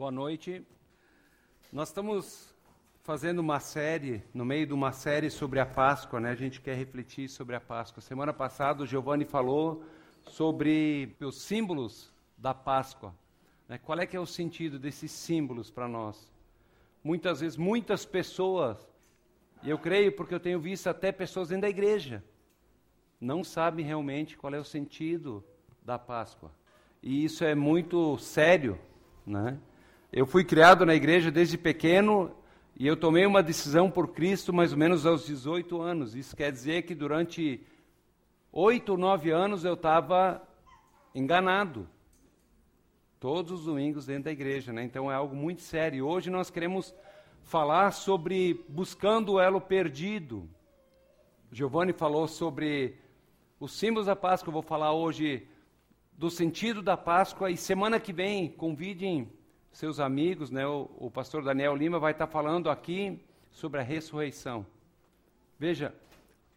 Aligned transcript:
Boa 0.00 0.10
noite. 0.10 0.66
Nós 1.70 1.90
estamos 1.90 2.54
fazendo 3.02 3.40
uma 3.40 3.60
série, 3.60 4.22
no 4.32 4.46
meio 4.46 4.66
de 4.66 4.72
uma 4.72 4.92
série 4.92 5.28
sobre 5.28 5.60
a 5.60 5.66
Páscoa, 5.66 6.18
né? 6.18 6.30
A 6.30 6.34
gente 6.34 6.58
quer 6.58 6.74
refletir 6.74 7.28
sobre 7.28 7.54
a 7.54 7.60
Páscoa. 7.60 8.00
Semana 8.00 8.32
passada 8.32 8.82
o 8.82 8.86
Giovanni 8.86 9.26
falou 9.26 9.84
sobre 10.24 11.14
os 11.20 11.42
símbolos 11.42 12.10
da 12.38 12.54
Páscoa. 12.54 13.14
Né? 13.68 13.76
Qual 13.76 13.98
é 14.00 14.06
que 14.06 14.16
é 14.16 14.20
o 14.20 14.24
sentido 14.24 14.78
desses 14.78 15.12
símbolos 15.12 15.70
para 15.70 15.86
nós? 15.86 16.32
Muitas 17.04 17.40
vezes, 17.40 17.58
muitas 17.58 18.06
pessoas, 18.06 18.78
e 19.62 19.68
eu 19.68 19.78
creio 19.78 20.16
porque 20.16 20.34
eu 20.34 20.40
tenho 20.40 20.58
visto 20.58 20.86
até 20.86 21.12
pessoas 21.12 21.48
dentro 21.48 21.60
da 21.60 21.68
igreja, 21.68 22.24
não 23.20 23.44
sabem 23.44 23.84
realmente 23.84 24.34
qual 24.34 24.54
é 24.54 24.58
o 24.58 24.64
sentido 24.64 25.44
da 25.84 25.98
Páscoa. 25.98 26.50
E 27.02 27.22
isso 27.22 27.44
é 27.44 27.54
muito 27.54 28.16
sério, 28.16 28.80
né? 29.26 29.60
Eu 30.12 30.26
fui 30.26 30.42
criado 30.42 30.84
na 30.84 30.92
igreja 30.92 31.30
desde 31.30 31.56
pequeno 31.56 32.34
e 32.76 32.84
eu 32.84 32.96
tomei 32.96 33.24
uma 33.26 33.44
decisão 33.44 33.88
por 33.88 34.08
Cristo 34.08 34.52
mais 34.52 34.72
ou 34.72 34.78
menos 34.78 35.06
aos 35.06 35.24
18 35.24 35.80
anos. 35.80 36.16
Isso 36.16 36.34
quer 36.34 36.50
dizer 36.50 36.82
que 36.82 36.96
durante 36.96 37.64
oito, 38.50 38.96
nove 38.96 39.30
anos 39.30 39.64
eu 39.64 39.74
estava 39.74 40.42
enganado. 41.14 41.88
Todos 43.20 43.52
os 43.52 43.64
domingos 43.66 44.04
dentro 44.04 44.24
da 44.24 44.32
igreja, 44.32 44.72
né? 44.72 44.82
Então 44.82 45.08
é 45.08 45.14
algo 45.14 45.36
muito 45.36 45.62
sério. 45.62 46.04
Hoje 46.04 46.28
nós 46.28 46.50
queremos 46.50 46.92
falar 47.44 47.92
sobre 47.92 48.64
buscando 48.68 49.34
o 49.34 49.40
elo 49.40 49.60
perdido. 49.60 50.50
Giovanni 51.52 51.92
falou 51.92 52.26
sobre 52.26 52.96
os 53.60 53.78
símbolos 53.78 54.06
da 54.06 54.16
Páscoa. 54.16 54.48
Eu 54.48 54.54
vou 54.54 54.62
falar 54.62 54.92
hoje 54.92 55.46
do 56.12 56.28
sentido 56.28 56.82
da 56.82 56.96
Páscoa 56.96 57.48
e 57.48 57.56
semana 57.56 58.00
que 58.00 58.12
vem 58.12 58.48
convidem 58.48 59.38
seus 59.72 60.00
amigos, 60.00 60.50
né, 60.50 60.66
o, 60.66 60.90
o 60.98 61.10
pastor 61.10 61.42
Daniel 61.42 61.76
Lima 61.76 61.98
vai 61.98 62.12
estar 62.12 62.26
falando 62.26 62.68
aqui 62.68 63.18
sobre 63.50 63.80
a 63.80 63.82
ressurreição. 63.82 64.66
Veja, 65.58 65.94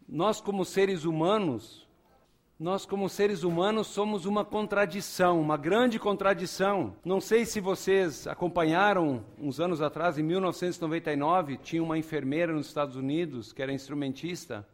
nós 0.08 0.40
como 0.40 0.64
seres 0.64 1.04
humanos, 1.04 1.86
nós 2.58 2.84
como 2.84 3.08
seres 3.08 3.42
humanos 3.42 3.86
somos 3.86 4.26
uma 4.26 4.44
contradição, 4.44 5.40
uma 5.40 5.56
grande 5.56 5.98
contradição. 5.98 6.94
Não 7.04 7.20
sei 7.20 7.44
se 7.44 7.60
vocês 7.60 8.26
acompanharam 8.26 9.24
uns 9.38 9.60
anos 9.60 9.80
atrás, 9.80 10.18
em 10.18 10.22
1999, 10.22 11.56
tinha 11.58 11.82
uma 11.82 11.98
enfermeira 11.98 12.52
nos 12.52 12.66
Estados 12.66 12.96
Unidos 12.96 13.52
que 13.52 13.62
era 13.62 13.72
instrumentista 13.72 14.66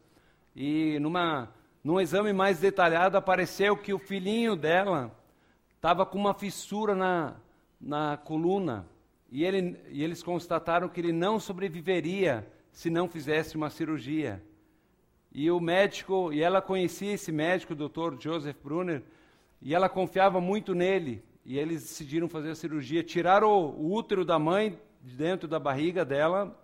e 0.55 0.97
numa 0.99 1.49
num 1.83 1.99
exame 1.99 2.31
mais 2.31 2.59
detalhado 2.59 3.17
apareceu 3.17 3.75
que 3.75 3.91
o 3.91 3.97
filhinho 3.97 4.55
dela 4.55 5.11
estava 5.75 6.05
com 6.05 6.17
uma 6.17 6.33
fissura 6.33 6.93
na 6.93 7.33
na 7.81 8.17
coluna 8.17 8.85
e, 9.31 9.45
ele, 9.45 9.79
e 9.89 10.03
eles 10.03 10.21
constataram 10.21 10.89
que 10.89 10.99
ele 10.99 11.13
não 11.13 11.39
sobreviveria 11.39 12.45
se 12.71 12.89
não 12.89 13.07
fizesse 13.07 13.55
uma 13.55 13.69
cirurgia. 13.69 14.43
E 15.31 15.49
o 15.49 15.59
médico, 15.61 16.33
e 16.33 16.41
ela 16.41 16.61
conhecia 16.61 17.13
esse 17.13 17.31
médico, 17.31 17.73
o 17.73 17.75
Dr. 17.75 18.21
Joseph 18.21 18.57
Brunner, 18.61 19.01
e 19.61 19.73
ela 19.73 19.87
confiava 19.87 20.41
muito 20.41 20.75
nele. 20.75 21.23
E 21.45 21.57
eles 21.57 21.81
decidiram 21.81 22.27
fazer 22.27 22.51
a 22.51 22.55
cirurgia, 22.55 23.01
tiraram 23.01 23.49
o, 23.49 23.93
útero 23.93 24.25
da 24.25 24.37
mãe 24.37 24.77
de 25.01 25.15
dentro 25.15 25.47
da 25.47 25.57
barriga 25.57 26.03
dela, 26.03 26.55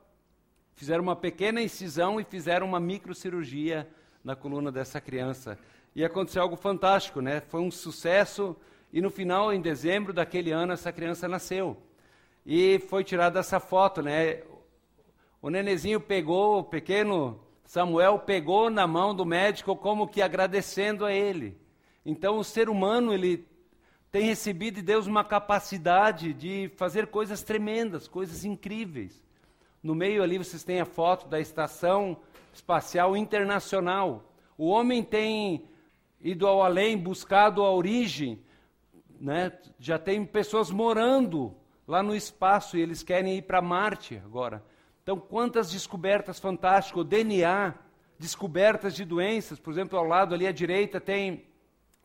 fizeram 0.75 1.01
uma 1.01 1.15
pequena 1.15 1.61
incisão 1.61 2.19
e 2.19 2.25
fizeram 2.25 2.67
uma 2.67 2.79
microcirurgia 2.79 3.87
na 4.23 4.35
coluna 4.35 4.71
dessa 4.71 4.99
criança. 4.99 5.57
E 5.95 6.03
aconteceu 6.03 6.41
algo 6.41 6.57
fantástico, 6.57 7.21
né? 7.21 7.41
Foi 7.47 7.61
um 7.61 7.71
sucesso 7.71 8.55
e 8.91 9.01
no 9.01 9.09
final, 9.09 9.53
em 9.53 9.61
dezembro 9.61 10.13
daquele 10.13 10.51
ano, 10.51 10.73
essa 10.73 10.91
criança 10.91 11.27
nasceu. 11.27 11.77
E 12.45 12.79
foi 12.87 13.03
tirada 13.03 13.39
essa 13.39 13.59
foto, 13.59 14.01
né? 14.01 14.41
O 15.41 15.49
nenezinho 15.49 15.99
pegou, 15.99 16.59
o 16.59 16.63
pequeno 16.63 17.39
Samuel 17.65 18.19
pegou 18.19 18.69
na 18.69 18.87
mão 18.87 19.13
do 19.13 19.25
médico 19.25 19.75
como 19.75 20.07
que 20.07 20.21
agradecendo 20.21 21.05
a 21.05 21.11
ele. 21.11 21.57
Então 22.05 22.37
o 22.37 22.43
ser 22.43 22.69
humano, 22.69 23.13
ele 23.13 23.45
tem 24.09 24.23
recebido 24.23 24.75
de 24.75 24.81
Deus 24.81 25.05
uma 25.05 25.25
capacidade 25.25 26.33
de 26.33 26.71
fazer 26.77 27.07
coisas 27.07 27.43
tremendas, 27.43 28.07
coisas 28.07 28.45
incríveis. 28.45 29.21
No 29.83 29.93
meio 29.93 30.23
ali 30.23 30.37
vocês 30.37 30.63
têm 30.63 30.79
a 30.79 30.85
foto 30.85 31.27
da 31.27 31.41
Estação 31.41 32.17
Espacial 32.53 33.17
Internacional. 33.17 34.23
O 34.57 34.67
homem 34.67 35.03
tem 35.03 35.65
ido 36.21 36.47
ao 36.47 36.63
além, 36.63 36.97
buscado 36.97 37.61
a 37.63 37.71
origem 37.71 38.39
né, 39.19 39.51
já 39.79 39.97
tem 39.97 40.25
pessoas 40.25 40.71
morando 40.71 41.55
lá 41.87 42.03
no 42.03 42.15
espaço 42.15 42.77
e 42.77 42.81
eles 42.81 43.01
querem 43.01 43.37
ir 43.37 43.43
para 43.43 43.61
Marte 43.61 44.21
agora. 44.23 44.63
Então, 45.01 45.17
quantas 45.17 45.71
descobertas 45.71 46.37
fantásticas, 46.37 47.01
o 47.01 47.03
DNA, 47.03 47.73
descobertas 48.19 48.93
de 48.93 49.05
doenças, 49.05 49.57
por 49.57 49.71
exemplo, 49.71 49.97
ao 49.97 50.05
lado 50.05 50.35
ali 50.35 50.45
à 50.45 50.51
direita 50.51 50.99
tem, 50.99 51.45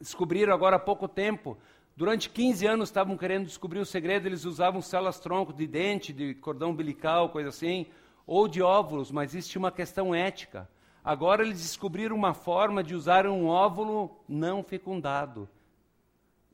descobriram 0.00 0.54
agora 0.54 0.76
há 0.76 0.78
pouco 0.78 1.08
tempo, 1.08 1.58
durante 1.96 2.30
15 2.30 2.66
anos 2.66 2.88
estavam 2.88 3.16
querendo 3.16 3.46
descobrir 3.46 3.80
o 3.80 3.86
segredo, 3.86 4.26
eles 4.26 4.44
usavam 4.44 4.80
células-tronco 4.80 5.52
de 5.52 5.66
dente, 5.66 6.12
de 6.12 6.34
cordão 6.34 6.70
umbilical, 6.70 7.30
coisa 7.30 7.48
assim, 7.48 7.86
ou 8.24 8.46
de 8.46 8.62
óvulos, 8.62 9.10
mas 9.10 9.32
tinha 9.48 9.58
uma 9.58 9.72
questão 9.72 10.14
ética. 10.14 10.68
Agora 11.04 11.42
eles 11.42 11.60
descobriram 11.60 12.14
uma 12.14 12.32
forma 12.32 12.84
de 12.84 12.94
usar 12.94 13.26
um 13.26 13.46
óvulo 13.46 14.22
não 14.28 14.62
fecundado. 14.62 15.48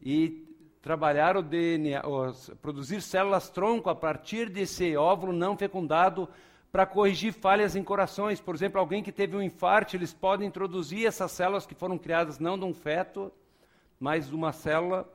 E 0.00 0.47
trabalhar 0.88 1.36
o 1.36 1.42
DNA, 1.42 2.00
produzir 2.62 3.02
células-tronco 3.02 3.90
a 3.90 3.94
partir 3.94 4.48
desse 4.48 4.96
óvulo 4.96 5.34
não 5.34 5.54
fecundado 5.54 6.26
para 6.72 6.86
corrigir 6.86 7.30
falhas 7.30 7.76
em 7.76 7.84
corações. 7.84 8.40
Por 8.40 8.54
exemplo, 8.54 8.80
alguém 8.80 9.02
que 9.02 9.12
teve 9.12 9.36
um 9.36 9.42
infarto, 9.42 9.94
eles 9.94 10.14
podem 10.14 10.48
introduzir 10.48 11.06
essas 11.06 11.30
células 11.30 11.66
que 11.66 11.74
foram 11.74 11.98
criadas 11.98 12.38
não 12.38 12.58
de 12.58 12.64
um 12.64 12.72
feto, 12.72 13.30
mas 14.00 14.30
de 14.30 14.34
uma 14.34 14.50
célula 14.50 15.06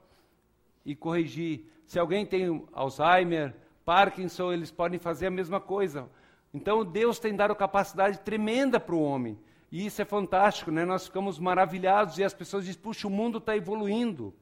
e 0.85 0.95
corrigir. 0.95 1.65
Se 1.87 1.97
alguém 1.97 2.23
tem 2.23 2.63
Alzheimer, 2.71 3.55
Parkinson, 3.83 4.53
eles 4.53 4.69
podem 4.69 4.99
fazer 4.99 5.25
a 5.25 5.31
mesma 5.31 5.59
coisa. 5.59 6.07
Então 6.53 6.85
Deus 6.85 7.17
tem 7.17 7.35
dado 7.35 7.55
capacidade 7.55 8.19
tremenda 8.19 8.79
para 8.79 8.93
o 8.93 9.01
homem. 9.01 9.39
E 9.71 9.87
isso 9.87 9.99
é 10.03 10.05
fantástico, 10.05 10.69
né? 10.69 10.85
Nós 10.85 11.07
ficamos 11.07 11.39
maravilhados 11.39 12.19
e 12.19 12.23
as 12.23 12.31
pessoas 12.31 12.63
dizem: 12.63 12.79
puxa, 12.79 13.07
o 13.07 13.09
mundo 13.09 13.39
está 13.39 13.57
evoluindo. 13.57 14.35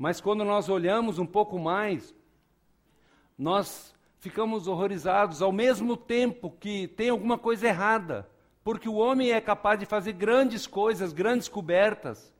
Mas 0.00 0.18
quando 0.18 0.46
nós 0.46 0.70
olhamos 0.70 1.18
um 1.18 1.26
pouco 1.26 1.58
mais, 1.58 2.14
nós 3.36 3.94
ficamos 4.18 4.66
horrorizados 4.66 5.42
ao 5.42 5.52
mesmo 5.52 5.94
tempo 5.94 6.56
que 6.58 6.88
tem 6.88 7.10
alguma 7.10 7.36
coisa 7.36 7.68
errada, 7.68 8.26
porque 8.64 8.88
o 8.88 8.94
homem 8.94 9.32
é 9.32 9.42
capaz 9.42 9.78
de 9.78 9.84
fazer 9.84 10.14
grandes 10.14 10.66
coisas, 10.66 11.12
grandes 11.12 11.48
cobertas, 11.48 12.32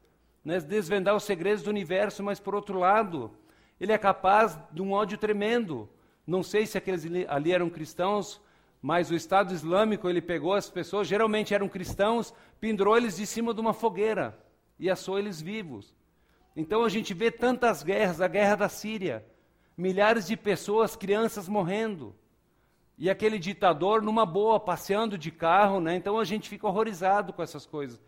né, 0.43 0.59
desvendar 0.59 1.15
os 1.15 1.25
segredos 1.25 1.63
do 1.63 1.69
universo, 1.69 2.23
mas 2.23 2.41
por 2.41 2.55
outro 2.55 2.79
lado, 2.79 3.31
ele 3.79 3.93
é 3.93 3.99
capaz 3.99 4.59
de 4.73 4.81
um 4.81 4.93
ódio 4.93 5.19
tremendo. 5.19 5.87
Não 6.27 6.43
sei 6.43 6.65
se 6.65 6.79
aqueles 6.79 7.05
ali 7.29 7.53
eram 7.53 7.69
cristãos, 7.69 8.41
mas 8.81 9.11
o 9.11 9.15
Estado 9.15 9.53
Islâmico 9.53 10.09
ele 10.09 10.23
pegou 10.23 10.55
as 10.55 10.71
pessoas, 10.71 11.07
geralmente 11.07 11.53
eram 11.53 11.69
cristãos, 11.69 12.33
pendurou 12.59 12.97
eles 12.97 13.19
de 13.19 13.27
cima 13.27 13.53
de 13.53 13.61
uma 13.61 13.75
fogueira 13.75 14.35
e 14.79 14.89
assou 14.89 15.19
eles 15.19 15.43
vivos. 15.43 16.00
Então 16.55 16.85
a 16.85 16.89
gente 16.89 17.15
vê 17.15 17.31
tantas 17.31 17.83
guerras, 17.83 18.21
a 18.21 18.29
guerra 18.29 18.57
da 18.57 18.69
Síria, 18.69 19.25
milhares 19.77 20.27
de 20.27 20.37
pessoas, 20.37 20.97
crianças 20.97 21.49
morrendo. 21.49 22.15
E 22.99 23.09
aquele 23.09 23.39
ditador 23.39 24.03
numa 24.03 24.27
boa, 24.27 24.61
passeando 24.61 25.17
de 25.17 25.31
carro, 25.31 25.81
né? 25.81 25.97
Então 25.97 26.19
a 26.19 26.25
gente 26.25 26.49
fica 26.49 26.67
horrorizado 26.67 27.33
com 27.33 27.43
essas 27.43 27.65
coisas. 27.65 28.01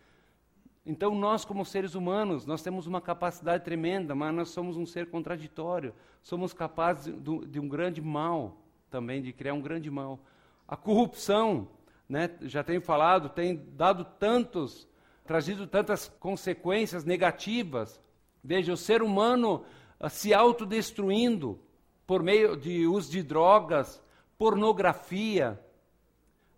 Então 0.85 1.15
nós 1.15 1.45
como 1.45 1.65
seres 1.65 1.95
humanos, 1.95 2.45
nós 2.45 2.63
temos 2.63 2.87
uma 2.87 3.01
capacidade 3.01 3.65
tremenda, 3.65 4.15
mas 4.15 4.35
nós 4.35 4.49
somos 4.51 4.77
um 4.77 4.85
ser 4.85 5.09
contraditório. 5.09 5.95
Somos 6.23 6.53
capazes 6.53 7.15
de, 7.15 7.47
de 7.47 7.61
um 7.61 7.69
grande 7.69 8.03
mal 8.03 8.57
também, 8.91 9.23
de 9.23 9.33
criar 9.33 9.55
um 9.55 9.63
grande 9.63 9.91
mal. 9.91 10.21
A 10.67 10.77
corrupção, 10.77 11.69
né? 12.09 12.29
Já 12.43 12.63
tenho 12.63 12.83
falado, 12.83 13.29
tem 13.29 13.65
dado 13.75 14.05
tantos, 14.05 14.87
trazido 15.25 15.67
tantas 15.67 16.09
consequências 16.21 17.05
negativas 17.05 17.99
Veja, 18.43 18.73
o 18.73 18.77
ser 18.77 19.03
humano 19.03 19.65
uh, 20.01 20.09
se 20.09 20.35
autodestruindo 20.35 21.61
por 22.07 22.23
meio 22.23 22.57
de 22.57 22.87
uso 22.87 23.11
de 23.11 23.23
drogas, 23.23 24.03
pornografia. 24.37 25.61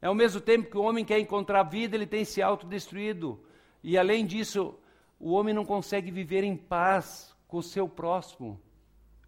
É 0.00 0.06
ao 0.06 0.14
mesmo 0.14 0.40
tempo 0.40 0.70
que 0.70 0.78
o 0.78 0.82
homem 0.82 1.04
quer 1.04 1.18
encontrar 1.18 1.62
vida, 1.64 1.96
ele 1.96 2.06
tem 2.06 2.24
se 2.24 2.42
autodestruído. 2.42 3.44
E 3.82 3.98
além 3.98 4.24
disso, 4.24 4.74
o 5.20 5.32
homem 5.32 5.54
não 5.54 5.64
consegue 5.64 6.10
viver 6.10 6.44
em 6.44 6.56
paz 6.56 7.34
com 7.46 7.58
o 7.58 7.62
seu 7.62 7.88
próximo, 7.88 8.60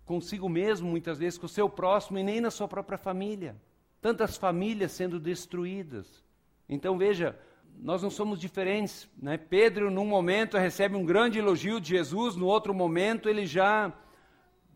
consigo 0.05 0.49
mesmo, 0.49 0.89
muitas 0.89 1.19
vezes, 1.19 1.39
com 1.39 1.47
o 1.47 1.49
seu 1.49 1.69
próximo 1.69 2.19
e 2.19 2.23
nem 2.23 2.41
na 2.41 2.51
sua 2.51 2.67
própria 2.67 2.99
família. 2.99 3.57
Tantas 4.01 4.37
famílias 4.37 4.93
sendo 4.93 5.21
destruídas. 5.21 6.25
Então 6.69 6.97
veja, 6.97 7.39
nós 7.79 8.03
não 8.03 8.11
somos 8.11 8.39
diferentes. 8.39 9.09
Né? 9.17 9.37
Pedro, 9.37 9.91
num 9.91 10.07
momento, 10.07 10.57
recebe 10.57 10.97
um 10.97 11.05
grande 11.05 11.39
elogio 11.39 11.81
de 11.81 11.91
Jesus, 11.91 12.37
no 12.37 12.47
outro 12.47 12.75
momento, 12.75 13.29
ele 13.29 13.47
já 13.47 13.93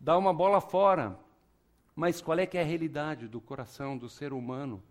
dá 0.01 0.17
uma 0.17 0.33
bola 0.33 0.61
fora. 0.61 1.19
Mas 1.95 2.21
qual 2.21 2.39
é 2.39 2.47
que 2.47 2.57
é 2.57 2.63
a 2.63 2.65
realidade 2.65 3.29
do 3.29 3.41
coração 3.41 3.99
do 3.99 4.09
ser 4.09 4.33
humano? 4.33 4.83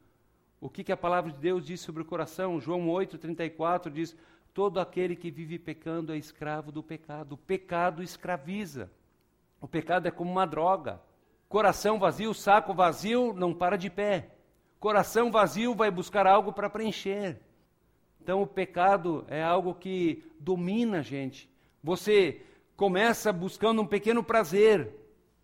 O 0.61 0.69
que, 0.69 0.83
que 0.83 0.91
a 0.91 0.97
palavra 0.97 1.31
de 1.31 1.39
Deus 1.39 1.65
diz 1.65 1.79
sobre 1.79 2.01
o 2.01 2.05
coração? 2.05 2.59
João 2.59 2.87
8,34 2.87 3.89
diz: 3.89 4.15
Todo 4.53 4.79
aquele 4.79 5.15
que 5.15 5.31
vive 5.31 5.57
pecando 5.57 6.13
é 6.13 6.17
escravo 6.17 6.71
do 6.71 6.83
pecado. 6.83 7.33
O 7.33 7.37
pecado 7.37 8.03
escraviza. 8.03 8.91
O 9.61 9.67
pecado 9.67 10.07
é 10.07 10.11
como 10.11 10.31
uma 10.31 10.45
droga. 10.45 11.01
Coração 11.47 11.97
vazio, 11.97 12.33
saco 12.33 12.73
vazio, 12.73 13.33
não 13.33 13.53
para 13.53 13.77
de 13.77 13.89
pé. 13.89 14.35
Coração 14.79 15.31
vazio 15.31 15.73
vai 15.73 15.89
buscar 15.89 16.27
algo 16.27 16.53
para 16.53 16.69
preencher. 16.69 17.39
Então 18.29 18.43
o 18.43 18.45
pecado 18.45 19.25
é 19.27 19.41
algo 19.41 19.73
que 19.73 20.23
domina 20.39 20.99
a 20.99 21.01
gente. 21.01 21.49
Você 21.83 22.43
começa 22.77 23.33
buscando 23.33 23.81
um 23.81 23.87
pequeno 23.87 24.23
prazer 24.23 24.93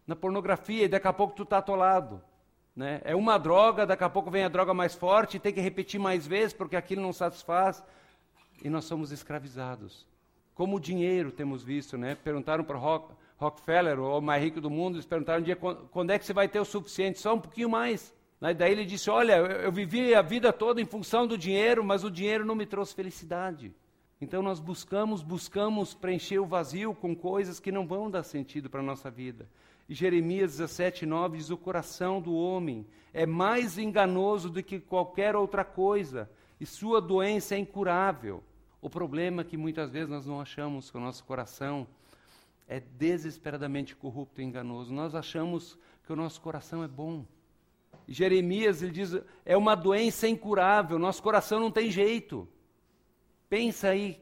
na 0.06 0.16
pornografia 0.16 0.84
e 0.84 0.88
daqui 0.88 1.08
a 1.08 1.12
pouco 1.12 1.34
tu 1.34 1.42
está 1.42 1.58
atolado. 1.58 2.22
Né? 2.76 3.02
É 3.04 3.16
uma 3.16 3.40
droga, 3.40 3.88
daqui 3.88 4.04
a 4.04 4.10
pouco 4.10 4.30
vem 4.30 4.44
a 4.44 4.50
droga 4.50 4.72
mais 4.72 4.94
forte, 4.94 5.40
tem 5.40 5.52
que 5.52 5.60
repetir 5.60 6.00
mais 6.00 6.28
vezes 6.28 6.54
porque 6.54 6.76
aquilo 6.76 7.02
não 7.02 7.12
satisfaz. 7.12 7.84
E 8.64 8.70
nós 8.70 8.86
somos 8.86 9.12
escravizados. 9.12 10.06
Como 10.54 10.76
o 10.76 10.80
dinheiro 10.80 11.32
temos 11.32 11.64
visto, 11.64 11.98
né? 11.98 12.14
Perguntaram 12.14 12.64
para 12.64 12.78
Rock, 12.78 13.16
Rockefeller, 13.38 14.00
o 14.00 14.22
mais 14.22 14.44
rico 14.44 14.62
do 14.62 14.70
mundo, 14.70 14.98
eles 14.98 15.08
perguntaram 15.08 15.42
um 15.42 15.44
dia 15.44 15.56
quando 15.56 16.12
é 16.12 16.20
que 16.20 16.26
você 16.28 16.34
vai 16.34 16.48
ter 16.48 16.60
o 16.60 16.66
suficiente, 16.66 17.18
só 17.18 17.34
um 17.34 17.42
pouquinho 17.42 17.68
mais. 17.68 18.14
Né? 18.40 18.54
Daí 18.54 18.72
ele 18.72 18.86
disse: 18.86 19.10
Olha, 19.10 19.38
eu 19.38 19.72
vivi 19.72 20.14
a 20.14 20.22
vida 20.22 20.52
toda 20.52 20.82
em 20.82 20.86
função 20.86 21.28
do 21.28 21.38
dinheiro, 21.38 21.84
mas 21.84 22.04
o 22.04 22.12
dinheiro 22.12 22.46
não 22.46 22.56
me 22.56 22.66
trouxe 22.66 22.94
felicidade. 22.94 23.74
Então 24.20 24.42
nós 24.42 24.60
buscamos, 24.60 25.22
buscamos 25.22 25.94
preencher 25.94 26.40
o 26.40 26.46
vazio 26.46 26.94
com 26.94 27.16
coisas 27.16 27.60
que 27.60 27.72
não 27.72 27.86
vão 27.86 28.10
dar 28.10 28.24
sentido 28.24 28.70
para 28.70 28.80
a 28.80 28.84
nossa 28.84 29.12
vida. 29.12 29.48
E 29.88 29.94
Jeremias 29.94 30.52
17, 30.52 31.06
9 31.06 31.38
diz: 31.38 31.50
O 31.50 31.58
coração 31.58 32.22
do 32.22 32.34
homem 32.34 32.86
é 33.14 33.26
mais 33.26 33.78
enganoso 33.78 34.50
do 34.50 34.64
que 34.64 34.80
qualquer 34.80 35.36
outra 35.36 35.64
coisa, 35.64 36.30
e 36.60 36.66
sua 36.66 37.02
doença 37.02 37.56
é 37.56 37.60
incurável. 37.60 38.44
O 38.82 38.90
problema 38.90 39.42
é 39.42 39.46
que 39.46 39.58
muitas 39.58 39.92
vezes 39.92 40.10
nós 40.10 40.26
não 40.26 40.40
achamos 40.40 40.90
que 40.90 40.98
o 40.98 41.00
nosso 41.00 41.24
coração 41.24 41.88
é 42.68 42.80
desesperadamente 42.80 43.96
corrupto 43.96 44.42
e 44.42 44.44
enganoso. 44.44 44.94
Nós 44.94 45.14
achamos 45.14 45.78
que 46.06 46.14
o 46.14 46.16
nosso 46.16 46.42
coração 46.42 46.84
é 46.84 46.88
bom. 46.88 47.26
Jeremias 48.08 48.82
ele 48.82 48.92
diz: 48.92 49.18
é 49.46 49.58
uma 49.58 49.76
doença 49.76 50.28
incurável, 50.28 51.00
nosso 51.00 51.22
coração 51.22 51.60
não 51.60 51.72
tem 51.72 51.90
jeito. 51.90 52.48
Pensa 53.50 53.90
aí, 53.90 54.22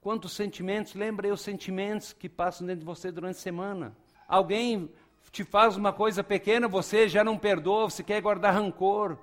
quantos 0.00 0.32
sentimentos, 0.32 0.94
lembra 0.94 1.26
aí 1.26 1.32
os 1.32 1.40
sentimentos 1.40 2.12
que 2.12 2.28
passam 2.28 2.66
dentro 2.66 2.80
de 2.80 2.86
você 2.86 3.10
durante 3.10 3.36
a 3.36 3.40
semana. 3.40 3.96
Alguém 4.26 4.90
te 5.30 5.44
faz 5.44 5.76
uma 5.76 5.92
coisa 5.92 6.24
pequena, 6.24 6.68
você 6.68 7.08
já 7.08 7.22
não 7.22 7.38
perdoa, 7.38 7.90
você 7.90 8.02
quer 8.02 8.20
guardar 8.20 8.54
rancor. 8.54 9.18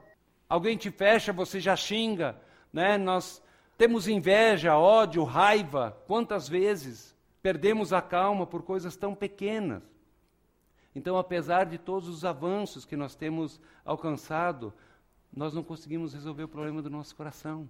Alguém 0.47 0.77
te 0.77 0.91
fecha, 0.91 1.33
você 1.33 1.59
já 1.59 1.75
xinga. 1.75 2.39
Né? 2.71 2.97
Nós 2.97 3.41
temos 3.77 4.07
inveja, 4.07 4.77
ódio, 4.77 5.23
raiva. 5.23 5.97
Quantas 6.07 6.47
vezes 6.47 7.15
perdemos 7.41 7.91
a 7.93 8.01
calma 8.01 8.45
por 8.45 8.63
coisas 8.63 8.95
tão 8.95 9.15
pequenas? 9.15 9.81
Então, 10.95 11.17
apesar 11.17 11.65
de 11.65 11.77
todos 11.77 12.07
os 12.07 12.23
avanços 12.23 12.85
que 12.85 12.95
nós 12.95 13.15
temos 13.15 13.59
alcançado, 13.83 14.73
nós 15.35 15.53
não 15.53 15.61
conseguimos 15.61 16.13
resolver 16.13 16.43
o 16.43 16.47
problema 16.47 16.81
do 16.81 16.89
nosso 16.89 17.13
coração. 17.15 17.69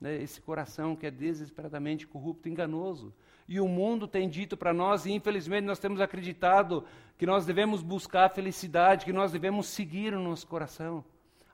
Né? 0.00 0.22
Esse 0.22 0.40
coração 0.40 0.94
que 0.94 1.06
é 1.06 1.10
desesperadamente 1.10 2.06
corrupto, 2.06 2.48
enganoso. 2.48 3.12
E 3.48 3.60
o 3.60 3.66
mundo 3.66 4.06
tem 4.06 4.28
dito 4.28 4.56
para 4.56 4.72
nós, 4.72 5.06
e 5.06 5.12
infelizmente 5.12 5.64
nós 5.64 5.78
temos 5.78 6.00
acreditado, 6.00 6.84
que 7.18 7.26
nós 7.26 7.44
devemos 7.44 7.82
buscar 7.82 8.26
a 8.26 8.28
felicidade, 8.28 9.04
que 9.04 9.12
nós 9.12 9.32
devemos 9.32 9.66
seguir 9.66 10.14
o 10.14 10.20
nosso 10.20 10.46
coração. 10.46 11.04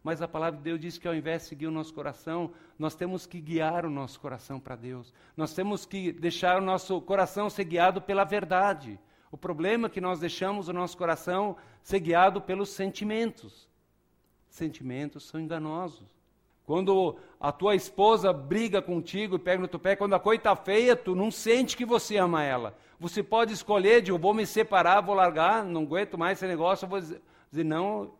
Mas 0.03 0.21
a 0.21 0.27
palavra 0.27 0.59
de 0.59 0.65
Deus 0.65 0.81
diz 0.81 0.99
que 0.99 1.07
ao 1.07 1.15
invés 1.15 1.43
de 1.43 1.49
seguir 1.49 1.67
o 1.69 1.71
nosso 1.71 1.95
coração, 1.95 2.53
nós 2.79 2.95
temos 2.95 3.25
que 3.25 3.41
guiar 3.41 3.87
o 3.87 3.91
nosso 3.91 4.19
coração 4.19 4.59
para 4.59 4.75
Deus. 4.75 5.15
Nós 5.37 5.55
temos 5.55 5.87
que 5.87 6.13
deixar 6.13 6.61
o 6.61 6.65
nosso 6.65 7.01
coração 7.03 7.49
ser 7.49 7.65
guiado 7.65 8.03
pela 8.03 8.25
verdade. 8.25 8.99
O 9.33 9.37
problema 9.39 9.87
é 9.87 9.91
que 9.91 10.01
nós 10.01 10.21
deixamos 10.21 10.69
o 10.69 10.75
nosso 10.75 10.95
coração 10.97 11.57
ser 11.83 12.01
guiado 12.01 12.39
pelos 12.39 12.69
sentimentos. 12.69 13.67
Sentimentos 14.51 15.25
são 15.25 15.41
enganosos. 15.41 16.07
Quando 16.67 17.17
a 17.41 17.51
tua 17.51 17.75
esposa 17.75 18.31
briga 18.31 18.83
contigo 18.83 19.37
e 19.37 19.39
pega 19.39 19.63
no 19.63 19.67
teu 19.67 19.81
pé, 19.81 19.97
quando 19.97 20.15
a 20.15 20.21
coisa 20.21 20.39
está 20.41 20.55
feia, 20.55 20.95
tu 20.95 21.15
não 21.15 21.31
sente 21.31 21.79
que 21.79 21.87
você 21.87 22.19
ama 22.19 22.45
ela. 22.45 22.77
Você 23.01 23.23
pode 23.23 23.55
escolher 23.55 24.03
de 24.03 24.11
eu 24.11 24.19
vou 24.19 24.35
me 24.35 24.47
separar, 24.47 25.01
vou 25.01 25.15
largar, 25.15 25.65
não 25.65 25.83
aguento 25.83 26.19
mais 26.19 26.39
esse 26.39 26.47
negócio, 26.47 26.85
eu 26.85 26.91
vou 26.91 27.01
dizer, 27.01 27.65
não, 27.65 28.13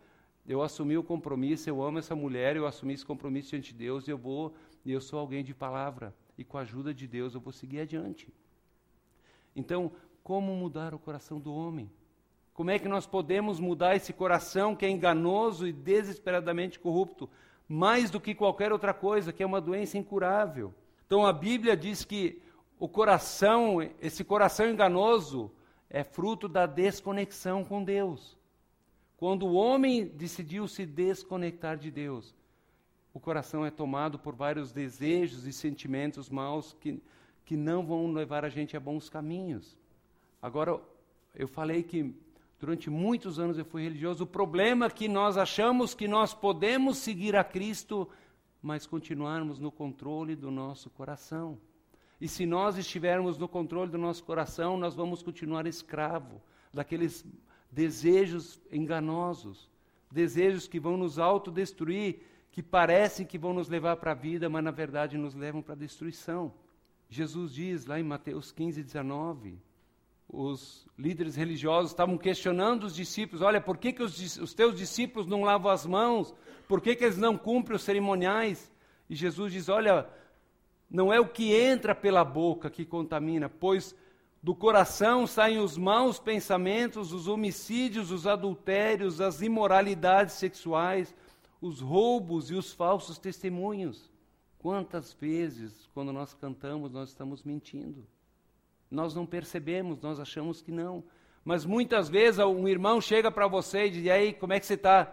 eu 0.47 0.63
assumi 0.63 0.97
o 0.97 1.05
compromisso, 1.05 1.69
eu 1.69 1.83
amo 1.83 1.99
essa 1.99 2.17
mulher, 2.17 2.57
eu 2.57 2.67
assumi 2.67 2.95
esse 2.95 3.05
compromisso 3.05 3.51
diante 3.51 3.73
de 3.73 3.79
Deus, 3.79 4.09
eu 4.09 4.17
vou, 4.17 4.55
eu 4.85 5.01
sou 5.01 5.19
alguém 5.19 5.45
de 5.45 5.55
palavra, 5.55 6.15
e 6.39 6.43
com 6.43 6.57
a 6.57 6.63
ajuda 6.63 6.93
de 6.93 7.07
Deus 7.07 7.35
eu 7.35 7.41
vou 7.41 7.53
seguir 7.53 7.81
adiante. 7.81 8.29
Então, 9.55 9.93
como 10.23 10.55
mudar 10.55 10.95
o 10.95 10.99
coração 10.99 11.41
do 11.41 11.55
homem? 11.55 11.91
Como 12.55 12.71
é 12.71 12.79
que 12.79 12.89
nós 12.89 13.07
podemos 13.07 13.59
mudar 13.59 13.97
esse 13.97 14.13
coração 14.13 14.77
que 14.77 14.85
é 14.85 14.91
enganoso 14.91 15.67
e 15.67 15.73
desesperadamente 15.73 16.79
corrupto, 16.79 17.29
mais 17.69 18.11
do 18.11 18.21
que 18.21 18.35
qualquer 18.35 18.73
outra 18.73 18.93
coisa, 18.93 19.33
que 19.33 19.43
é 19.43 19.47
uma 19.47 19.61
doença 19.61 19.97
incurável? 19.97 20.75
Então 21.07 21.25
a 21.25 21.33
Bíblia 21.33 21.77
diz 21.77 22.05
que 22.05 22.43
o 22.79 22.89
coração, 22.89 23.83
esse 24.01 24.23
coração 24.23 24.69
enganoso, 24.69 25.51
é 25.89 26.03
fruto 26.03 26.49
da 26.49 26.67
desconexão 26.67 27.65
com 27.65 27.83
Deus. 27.83 28.37
Quando 29.17 29.47
o 29.47 29.55
homem 29.55 30.07
decidiu 30.07 30.67
se 30.67 30.85
desconectar 30.85 31.77
de 31.77 31.91
Deus, 31.91 32.35
o 33.15 33.21
coração 33.21 33.65
é 33.65 33.71
tomado 33.71 34.19
por 34.19 34.35
vários 34.35 34.73
desejos 34.73 35.47
e 35.47 35.53
sentimentos 35.53 36.29
maus 36.29 36.75
que, 36.81 37.01
que 37.45 37.57
não 37.57 37.87
vão 37.87 38.13
levar 38.13 38.45
a 38.45 38.49
gente 38.49 38.77
a 38.77 38.81
bons 38.81 39.09
caminhos. 39.09 39.77
Agora, 40.43 40.81
eu 41.37 41.47
falei 41.47 41.85
que 41.85 42.13
durante 42.59 42.91
muitos 42.91 43.39
anos 43.39 43.57
eu 43.57 43.65
fui 43.65 43.83
religioso. 43.85 44.25
O 44.25 44.27
problema 44.27 44.87
é 44.87 44.91
que 44.91 45.07
nós 45.07 45.39
achamos 45.39 45.95
que 45.95 46.09
nós 46.09 46.35
podemos 46.35 46.99
seguir 46.99 47.37
a 47.37 47.45
Cristo, 47.45 48.09
mas 48.61 48.85
continuarmos 48.85 49.61
no 49.61 49.71
controle 49.71 50.35
do 50.35 50.51
nosso 50.51 50.91
coração. 50.91 51.57
E 52.21 52.27
se 52.27 52.45
nós 52.45 52.77
estivermos 52.77 53.39
no 53.39 53.49
controle 53.49 53.91
do 53.91 53.99
nosso 53.99 54.25
coração, 54.25 54.77
nós 54.77 54.95
vamos 54.97 55.23
continuar 55.23 55.67
escravo 55.67 56.43
daqueles 56.75 57.25
desejos 57.71 58.61
enganosos, 58.71 59.71
desejos 60.11 60.67
que 60.67 60.79
vão 60.79 60.97
nos 60.97 61.19
autodestruir, 61.19 62.21
que 62.51 62.63
parecem 62.63 63.25
que 63.25 63.39
vão 63.39 63.55
nos 63.55 63.69
levar 63.69 63.97
para 63.97 64.11
a 64.11 64.15
vida, 64.15 64.49
mas 64.49 64.63
na 64.63 64.71
verdade 64.71 65.17
nos 65.17 65.35
levam 65.35 65.63
para 65.63 65.75
a 65.75 65.79
destruição. 65.79 66.53
Jesus 67.09 67.55
diz 67.55 67.87
lá 67.87 67.99
em 67.99 68.05
Mateus 68.05 68.53
15, 68.53 68.83
19: 68.83 69.59
os 70.33 70.87
líderes 70.99 71.37
religiosos 71.37 71.91
estavam 71.91 72.17
questionando 72.17 72.85
os 72.85 72.95
discípulos: 72.95 73.43
olha, 73.43 73.61
por 73.61 73.77
que, 73.77 73.93
que 73.93 74.03
os, 74.03 74.39
os 74.39 74.55
teus 74.55 74.75
discípulos 74.75 75.27
não 75.27 75.43
lavam 75.43 75.71
as 75.71 75.85
mãos? 75.85 76.35
Por 76.67 76.81
que, 76.81 76.97
que 76.97 77.05
eles 77.05 77.19
não 77.19 77.37
cumprem 77.37 77.77
os 77.77 77.83
cerimoniais? 77.83 78.73
E 79.11 79.15
Jesus 79.15 79.53
diz: 79.53 79.69
olha, 79.69 80.09
não 80.91 81.13
é 81.13 81.21
o 81.21 81.29
que 81.29 81.55
entra 81.55 81.95
pela 81.95 82.25
boca 82.25 82.71
que 82.71 82.87
contamina, 82.87 83.49
pois 83.49 83.95
do 84.43 84.55
coração 84.55 85.27
saem 85.27 85.59
os 85.59 85.77
maus 85.77 86.19
pensamentos, 86.19 87.13
os 87.13 87.29
homicídios, 87.29 88.11
os 88.11 88.27
adultérios, 88.27 89.21
as 89.21 89.41
imoralidades 89.41 90.35
sexuais, 90.35 91.15
os 91.61 91.81
roubos 91.81 92.51
e 92.51 92.55
os 92.55 92.73
falsos 92.73 93.19
testemunhos. 93.19 94.11
Quantas 94.59 95.13
vezes, 95.13 95.89
quando 95.95 96.13
nós 96.13 96.35
cantamos, 96.35 96.91
nós 96.91 97.11
estamos 97.11 97.45
mentindo? 97.45 98.05
Nós 98.93 99.15
não 99.15 99.25
percebemos, 99.25 99.99
nós 100.03 100.21
achamos 100.21 100.61
que 100.61 100.71
não. 100.71 101.03
Mas 101.43 101.65
muitas 101.65 102.11
vezes 102.11 102.39
um 102.39 102.69
irmão 102.69 103.01
chega 103.01 103.31
para 103.31 103.49
você 103.49 103.87
e 103.87 103.91
diz: 103.91 104.05
E 104.05 104.11
aí, 104.11 104.33
como 104.35 104.53
é 104.53 104.61
que 104.61 104.67
você 104.67 104.75
está? 104.75 105.11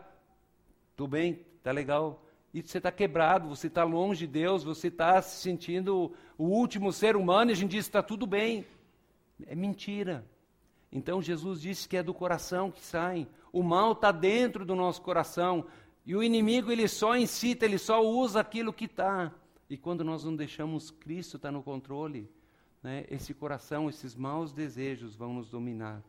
Tudo 0.97 1.11
bem, 1.11 1.45
está 1.57 1.71
legal. 1.71 2.25
E 2.53 2.61
você 2.61 2.77
está 2.77 2.91
quebrado, 2.91 3.47
você 3.47 3.67
está 3.67 3.85
longe 3.85 4.27
de 4.27 4.33
Deus, 4.33 4.65
você 4.65 4.89
está 4.89 5.21
se 5.21 5.39
sentindo 5.41 6.11
o 6.37 6.45
último 6.45 6.91
ser 6.91 7.15
humano 7.15 7.51
e 7.51 7.53
a 7.53 7.55
gente 7.55 7.71
diz: 7.71 7.85
está 7.85 8.03
tudo 8.03 8.27
bem. 8.27 8.65
É 9.47 9.55
mentira. 9.55 10.25
Então 10.91 11.21
Jesus 11.21 11.61
disse 11.61 11.87
que 11.87 11.95
é 11.95 12.03
do 12.03 12.13
coração 12.13 12.69
que 12.69 12.83
sai. 12.83 13.27
O 13.53 13.63
mal 13.63 13.93
está 13.93 14.11
dentro 14.11 14.65
do 14.65 14.75
nosso 14.75 15.01
coração. 15.01 15.65
E 16.05 16.15
o 16.17 16.21
inimigo 16.21 16.69
ele 16.69 16.87
só 16.87 17.15
incita, 17.15 17.63
ele 17.63 17.77
só 17.77 18.03
usa 18.03 18.41
aquilo 18.41 18.73
que 18.73 18.85
está. 18.85 19.31
E 19.69 19.77
quando 19.77 20.03
nós 20.03 20.25
não 20.25 20.35
deixamos 20.35 20.91
Cristo 20.91 21.37
estar 21.37 21.47
tá 21.47 21.51
no 21.53 21.63
controle, 21.63 22.29
né, 22.81 23.05
esse 23.09 23.33
coração, 23.33 23.89
esses 23.89 24.15
maus 24.15 24.51
desejos 24.53 25.15
vão 25.15 25.33
nos 25.33 25.49
dominar. 25.49 26.01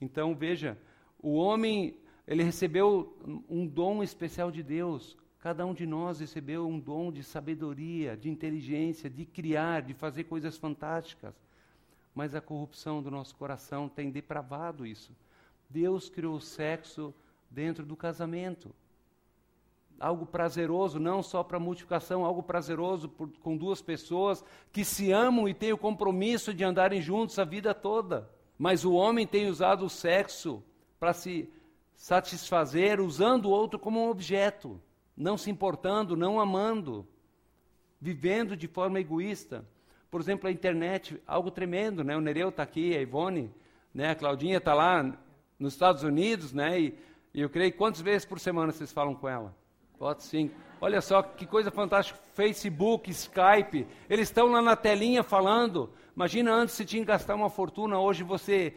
Então, 0.00 0.34
veja, 0.34 0.78
o 1.22 1.34
homem, 1.34 1.96
ele 2.26 2.42
recebeu 2.42 3.16
um 3.48 3.66
dom 3.66 4.02
especial 4.02 4.50
de 4.50 4.62
Deus. 4.62 5.16
Cada 5.40 5.64
um 5.64 5.74
de 5.74 5.86
nós 5.86 6.20
recebeu 6.20 6.66
um 6.66 6.78
dom 6.78 7.12
de 7.12 7.22
sabedoria, 7.22 8.16
de 8.16 8.28
inteligência, 8.28 9.08
de 9.08 9.24
criar, 9.24 9.82
de 9.82 9.94
fazer 9.94 10.24
coisas 10.24 10.56
fantásticas. 10.56 11.34
Mas 12.14 12.34
a 12.34 12.40
corrupção 12.40 13.02
do 13.02 13.10
nosso 13.10 13.34
coração 13.36 13.88
tem 13.88 14.10
depravado 14.10 14.86
isso. 14.86 15.12
Deus 15.68 16.08
criou 16.08 16.36
o 16.36 16.40
sexo 16.40 17.14
dentro 17.50 17.84
do 17.84 17.96
casamento. 17.96 18.74
Algo 19.98 20.26
prazeroso, 20.26 20.98
não 20.98 21.22
só 21.22 21.42
para 21.42 21.58
multiplicação, 21.58 22.24
algo 22.24 22.42
prazeroso 22.42 23.08
por, 23.08 23.28
com 23.40 23.56
duas 23.56 23.80
pessoas 23.80 24.44
que 24.72 24.84
se 24.84 25.12
amam 25.12 25.48
e 25.48 25.54
têm 25.54 25.72
o 25.72 25.78
compromisso 25.78 26.52
de 26.52 26.64
andarem 26.64 27.00
juntos 27.00 27.38
a 27.38 27.44
vida 27.44 27.72
toda. 27.72 28.28
Mas 28.58 28.84
o 28.84 28.92
homem 28.92 29.26
tem 29.26 29.48
usado 29.48 29.84
o 29.84 29.90
sexo 29.90 30.62
para 30.98 31.12
se 31.12 31.48
satisfazer, 31.94 33.00
usando 33.00 33.46
o 33.46 33.50
outro 33.50 33.78
como 33.78 34.00
um 34.00 34.10
objeto, 34.10 34.80
não 35.16 35.38
se 35.38 35.50
importando, 35.50 36.16
não 36.16 36.40
amando, 36.40 37.06
vivendo 38.00 38.56
de 38.56 38.66
forma 38.66 39.00
egoísta. 39.00 39.64
Por 40.10 40.20
exemplo, 40.20 40.48
a 40.48 40.52
internet, 40.52 41.20
algo 41.26 41.50
tremendo, 41.50 42.04
né? 42.04 42.16
O 42.16 42.20
Nereu 42.20 42.50
está 42.50 42.62
aqui, 42.62 42.96
a 42.96 43.00
Ivone, 43.00 43.50
né? 43.92 44.10
a 44.10 44.14
Claudinha 44.14 44.58
está 44.58 44.74
lá 44.74 45.16
nos 45.58 45.72
Estados 45.72 46.02
Unidos, 46.02 46.52
né? 46.52 46.80
E, 46.80 46.98
e 47.32 47.40
eu 47.40 47.48
creio, 47.48 47.72
quantas 47.72 48.00
vezes 48.00 48.24
por 48.24 48.38
semana 48.38 48.72
vocês 48.72 48.92
falam 48.92 49.14
com 49.14 49.28
ela? 49.28 49.56
Quatro, 49.98 50.24
cinco. 50.24 50.54
Olha 50.80 51.00
só 51.00 51.22
que 51.22 51.46
coisa 51.46 51.70
fantástica. 51.70 52.18
Facebook, 52.34 53.10
Skype, 53.10 53.86
eles 54.10 54.28
estão 54.28 54.48
lá 54.48 54.60
na 54.60 54.76
telinha 54.76 55.22
falando. 55.22 55.90
Imagina 56.14 56.52
antes 56.52 56.74
você 56.74 56.84
tinha 56.84 57.02
que 57.02 57.08
gastar 57.08 57.34
uma 57.34 57.48
fortuna, 57.48 57.98
hoje 57.98 58.22
você 58.22 58.74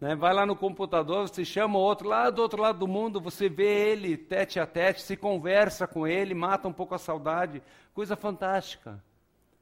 né, 0.00 0.14
vai 0.14 0.34
lá 0.34 0.44
no 0.44 0.54
computador, 0.54 1.28
você 1.28 1.44
chama 1.44 1.78
o 1.78 1.82
outro 1.82 2.08
lá 2.08 2.30
do 2.30 2.42
outro 2.42 2.60
lado 2.60 2.78
do 2.78 2.88
mundo, 2.88 3.20
você 3.20 3.48
vê 3.48 3.90
ele 3.90 4.16
tete 4.16 4.60
a 4.60 4.66
tete, 4.66 5.02
se 5.02 5.16
conversa 5.16 5.86
com 5.86 6.06
ele, 6.06 6.34
mata 6.34 6.68
um 6.68 6.72
pouco 6.72 6.94
a 6.94 6.98
saudade. 6.98 7.62
Coisa 7.94 8.16
fantástica. 8.16 9.02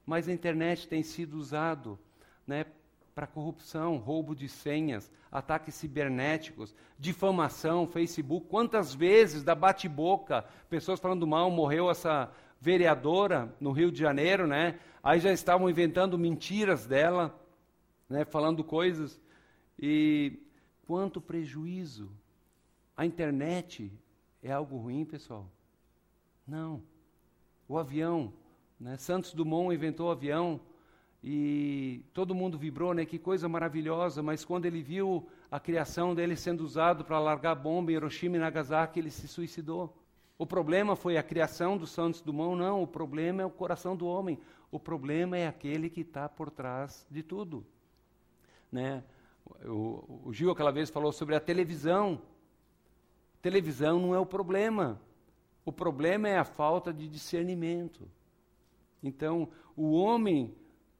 Mas 0.05 0.27
a 0.27 0.33
internet 0.33 0.87
tem 0.87 1.01
sido 1.01 1.37
usado 1.37 1.97
né, 2.45 2.65
para 3.13 3.27
corrupção, 3.27 3.97
roubo 3.97 4.35
de 4.35 4.49
senhas, 4.49 5.11
ataques 5.31 5.75
cibernéticos, 5.75 6.75
difamação, 6.97 7.87
Facebook. 7.87 8.47
Quantas 8.47 8.93
vezes 8.93 9.43
da 9.43 9.53
bate-boca, 9.53 10.45
pessoas 10.69 10.99
falando 10.99 11.27
mal, 11.27 11.51
morreu 11.51 11.89
essa 11.89 12.31
vereadora 12.59 13.53
no 13.59 13.71
Rio 13.71 13.91
de 13.91 13.99
Janeiro, 13.99 14.47
né? 14.47 14.79
Aí 15.03 15.19
já 15.19 15.31
estavam 15.31 15.69
inventando 15.69 16.17
mentiras 16.17 16.85
dela, 16.85 17.37
né? 18.09 18.25
Falando 18.25 18.63
coisas. 18.63 19.21
E 19.77 20.39
quanto 20.87 21.21
prejuízo. 21.21 22.09
A 22.95 23.05
internet 23.05 23.91
é 24.41 24.51
algo 24.51 24.77
ruim, 24.77 25.03
pessoal? 25.03 25.49
Não. 26.47 26.81
O 27.67 27.77
avião, 27.77 28.31
né? 28.79 28.97
Santos 28.97 29.33
Dumont 29.33 29.73
inventou 29.73 30.07
o 30.07 30.11
avião 30.11 30.59
e 31.23 32.03
todo 32.13 32.35
mundo 32.35 32.57
vibrou, 32.57 32.93
né? 32.93 33.05
Que 33.05 33.17
coisa 33.17 33.47
maravilhosa, 33.47 34.21
mas 34.21 34.43
quando 34.43 34.65
ele 34.65 34.81
viu 34.81 35.25
a 35.49 35.57
criação 35.57 36.13
dele 36.13 36.35
sendo 36.35 36.61
usado 36.61 37.05
para 37.05 37.17
largar 37.17 37.55
bomba 37.55 37.91
em 37.91 37.95
Hiroshima 37.95 38.35
e 38.35 38.39
Nagasaki, 38.39 38.99
ele 38.99 39.09
se 39.09 39.25
suicidou. 39.27 39.95
O 40.37 40.45
problema 40.45 40.97
foi 40.97 41.15
a 41.15 41.23
criação 41.23 41.77
do 41.77 41.87
Santos 41.87 42.19
Dumont? 42.19 42.57
Não, 42.57 42.83
o 42.83 42.87
problema 42.87 43.41
é 43.41 43.45
o 43.45 43.49
coração 43.49 43.95
do 43.95 44.05
homem. 44.05 44.37
O 44.69 44.77
problema 44.77 45.37
é 45.37 45.47
aquele 45.47 45.89
que 45.89 46.01
está 46.01 46.27
por 46.27 46.51
trás 46.51 47.07
de 47.09 47.23
tudo. 47.23 47.65
Né? 48.69 49.01
O, 49.65 50.23
o 50.25 50.33
Gil 50.33 50.51
aquela 50.51 50.71
vez 50.71 50.89
falou 50.89 51.13
sobre 51.13 51.35
a 51.35 51.39
televisão. 51.39 52.21
Televisão 53.41 53.97
não 53.97 54.13
é 54.13 54.19
o 54.19 54.25
problema. 54.25 54.99
O 55.63 55.71
problema 55.71 56.27
é 56.27 56.37
a 56.37 56.43
falta 56.43 56.91
de 56.91 57.07
discernimento. 57.07 58.09
Então, 59.01 59.47
o 59.75 59.93
homem 59.93 60.53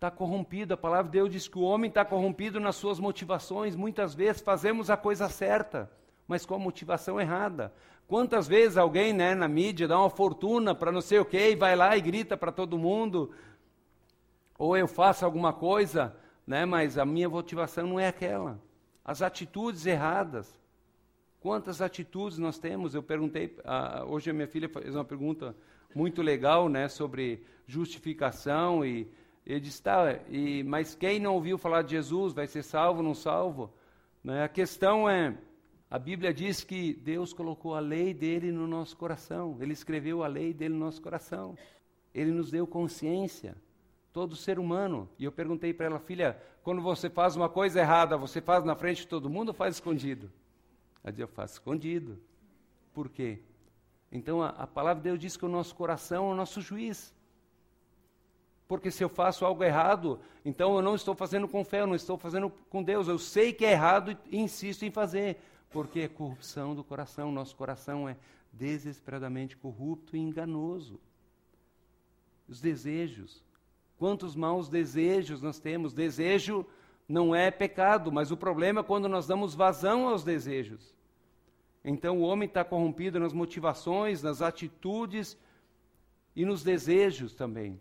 está 0.03 0.11
corrompido. 0.11 0.73
A 0.73 0.77
palavra 0.77 1.05
de 1.05 1.17
Deus 1.17 1.31
diz 1.31 1.47
que 1.47 1.57
o 1.57 1.61
homem 1.61 1.87
está 1.87 2.03
corrompido 2.03 2.59
nas 2.59 2.75
suas 2.75 2.99
motivações. 2.99 3.73
Muitas 3.73 4.13
vezes 4.13 4.41
fazemos 4.41 4.89
a 4.89 4.97
coisa 4.97 5.29
certa, 5.29 5.89
mas 6.27 6.45
com 6.45 6.55
a 6.55 6.59
motivação 6.59 7.21
errada. 7.21 7.73
Quantas 8.05 8.45
vezes 8.45 8.75
alguém 8.75 9.13
né, 9.13 9.33
na 9.33 9.47
mídia 9.47 9.87
dá 9.87 9.97
uma 9.97 10.09
fortuna 10.09 10.75
para 10.75 10.91
não 10.91 10.99
sei 10.99 11.19
o 11.19 11.25
quê 11.25 11.51
e 11.51 11.55
vai 11.55 11.73
lá 11.73 11.95
e 11.95 12.01
grita 12.01 12.35
para 12.35 12.51
todo 12.51 12.77
mundo, 12.77 13.31
ou 14.57 14.75
eu 14.75 14.89
faço 14.89 15.23
alguma 15.23 15.53
coisa, 15.53 16.13
né, 16.45 16.65
mas 16.65 16.97
a 16.97 17.05
minha 17.05 17.29
motivação 17.29 17.87
não 17.87 17.99
é 17.99 18.09
aquela. 18.09 18.59
As 19.05 19.21
atitudes 19.21 19.85
erradas. 19.85 20.53
Quantas 21.39 21.81
atitudes 21.81 22.37
nós 22.37 22.57
temos? 22.57 22.93
Eu 22.93 23.03
perguntei, 23.03 23.55
hoje 24.07 24.29
a 24.29 24.33
minha 24.33 24.47
filha 24.47 24.67
fez 24.67 24.95
uma 24.95 25.05
pergunta 25.05 25.55
muito 25.95 26.21
legal 26.21 26.67
né, 26.67 26.89
sobre 26.89 27.45
justificação 27.65 28.83
e 28.85 29.09
ele 29.45 29.59
disse, 29.59 29.81
tá, 29.81 30.19
e, 30.29 30.63
mas 30.63 30.95
quem 30.95 31.19
não 31.19 31.33
ouviu 31.33 31.57
falar 31.57 31.81
de 31.81 31.91
Jesus 31.91 32.33
vai 32.33 32.47
ser 32.47 32.63
salvo 32.63 32.99
ou 32.99 33.05
não 33.05 33.13
salvo? 33.13 33.73
Né? 34.23 34.43
A 34.43 34.47
questão 34.47 35.09
é, 35.09 35.37
a 35.93 35.99
Bíblia 35.99 36.33
diz 36.33 36.63
que 36.63 36.93
Deus 36.93 37.33
colocou 37.33 37.75
a 37.75 37.79
lei 37.79 38.13
dele 38.13 38.51
no 38.51 38.65
nosso 38.65 38.97
coração. 38.97 39.57
Ele 39.59 39.73
escreveu 39.73 40.23
a 40.23 40.27
lei 40.27 40.53
dele 40.53 40.73
no 40.73 40.79
nosso 40.79 41.01
coração. 41.01 41.55
Ele 42.13 42.31
nos 42.31 42.49
deu 42.49 42.65
consciência. 42.65 43.55
Todo 44.11 44.35
ser 44.35 44.57
humano. 44.57 45.09
E 45.19 45.25
eu 45.25 45.31
perguntei 45.31 45.73
para 45.73 45.87
ela, 45.87 45.99
filha, 45.99 46.41
quando 46.63 46.81
você 46.81 47.09
faz 47.09 47.35
uma 47.35 47.49
coisa 47.49 47.79
errada, 47.79 48.17
você 48.17 48.41
faz 48.41 48.63
na 48.63 48.75
frente 48.75 49.01
de 49.01 49.07
todo 49.07 49.29
mundo 49.29 49.49
ou 49.49 49.53
faz 49.53 49.75
escondido? 49.75 50.31
Ela 51.03 51.11
disse, 51.11 51.21
eu 51.21 51.27
faço 51.27 51.53
escondido. 51.53 52.19
Por 52.93 53.09
quê? 53.09 53.41
Então 54.11 54.41
a, 54.41 54.49
a 54.49 54.65
palavra 54.65 55.01
de 55.01 55.09
Deus 55.09 55.19
diz 55.19 55.35
que 55.35 55.45
o 55.45 55.49
nosso 55.49 55.75
coração 55.75 56.29
é 56.29 56.33
o 56.33 56.35
nosso 56.35 56.61
juiz. 56.61 57.13
Porque 58.73 58.89
se 58.89 59.03
eu 59.03 59.07
faço 59.07 59.45
algo 59.45 59.63
errado, 59.63 60.19
então 60.43 60.75
eu 60.75 60.81
não 60.81 60.95
estou 60.95 61.13
fazendo 61.13 61.47
com 61.47 61.63
fé, 61.63 61.81
eu 61.81 61.85
não 61.85 61.93
estou 61.93 62.17
fazendo 62.17 62.49
com 62.71 62.81
Deus. 62.81 63.07
Eu 63.07 63.19
sei 63.19 63.53
que 63.53 63.63
é 63.63 63.71
errado 63.71 64.17
e 64.31 64.39
insisto 64.39 64.83
em 64.83 64.89
fazer. 64.89 65.37
Porque 65.69 65.99
é 65.99 66.07
corrupção 66.07 66.73
do 66.73 66.83
coração. 66.83 67.31
Nosso 67.31 67.55
coração 67.55 68.09
é 68.09 68.17
desesperadamente 68.51 69.55
corrupto 69.55 70.17
e 70.17 70.19
enganoso. 70.19 70.99
Os 72.47 72.59
desejos. 72.59 73.43
Quantos 73.99 74.35
maus 74.35 74.69
desejos 74.69 75.39
nós 75.39 75.59
temos? 75.59 75.93
Desejo 75.93 76.65
não 77.07 77.35
é 77.35 77.51
pecado, 77.51 78.11
mas 78.11 78.31
o 78.31 78.37
problema 78.37 78.79
é 78.79 78.83
quando 78.83 79.07
nós 79.07 79.27
damos 79.27 79.53
vazão 79.53 80.07
aos 80.07 80.23
desejos. 80.23 80.95
Então 81.85 82.17
o 82.17 82.23
homem 82.23 82.47
está 82.47 82.63
corrompido 82.63 83.19
nas 83.19 83.33
motivações, 83.33 84.23
nas 84.23 84.41
atitudes 84.41 85.37
e 86.35 86.43
nos 86.43 86.63
desejos 86.63 87.35
também. 87.35 87.79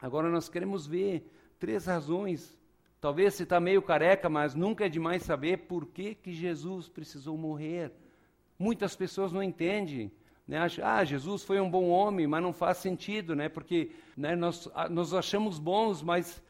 Agora 0.00 0.30
nós 0.30 0.48
queremos 0.48 0.86
ver 0.86 1.30
três 1.58 1.84
razões. 1.84 2.56
Talvez 3.00 3.34
você 3.34 3.42
está 3.42 3.60
meio 3.60 3.82
careca, 3.82 4.30
mas 4.30 4.54
nunca 4.54 4.86
é 4.86 4.88
demais 4.88 5.22
saber 5.22 5.58
por 5.58 5.86
que, 5.86 6.14
que 6.14 6.32
Jesus 6.32 6.88
precisou 6.88 7.36
morrer. 7.36 7.92
Muitas 8.58 8.96
pessoas 8.96 9.30
não 9.30 9.42
entendem. 9.42 10.10
Né? 10.48 10.58
Acham, 10.58 10.86
ah, 10.86 11.04
Jesus 11.04 11.44
foi 11.44 11.60
um 11.60 11.70
bom 11.70 11.88
homem, 11.88 12.26
mas 12.26 12.42
não 12.42 12.52
faz 12.52 12.78
sentido, 12.78 13.36
né? 13.36 13.48
porque 13.48 13.90
né, 14.16 14.34
nós, 14.34 14.70
nós 14.90 15.12
achamos 15.12 15.58
bons, 15.58 16.02
mas 16.02 16.42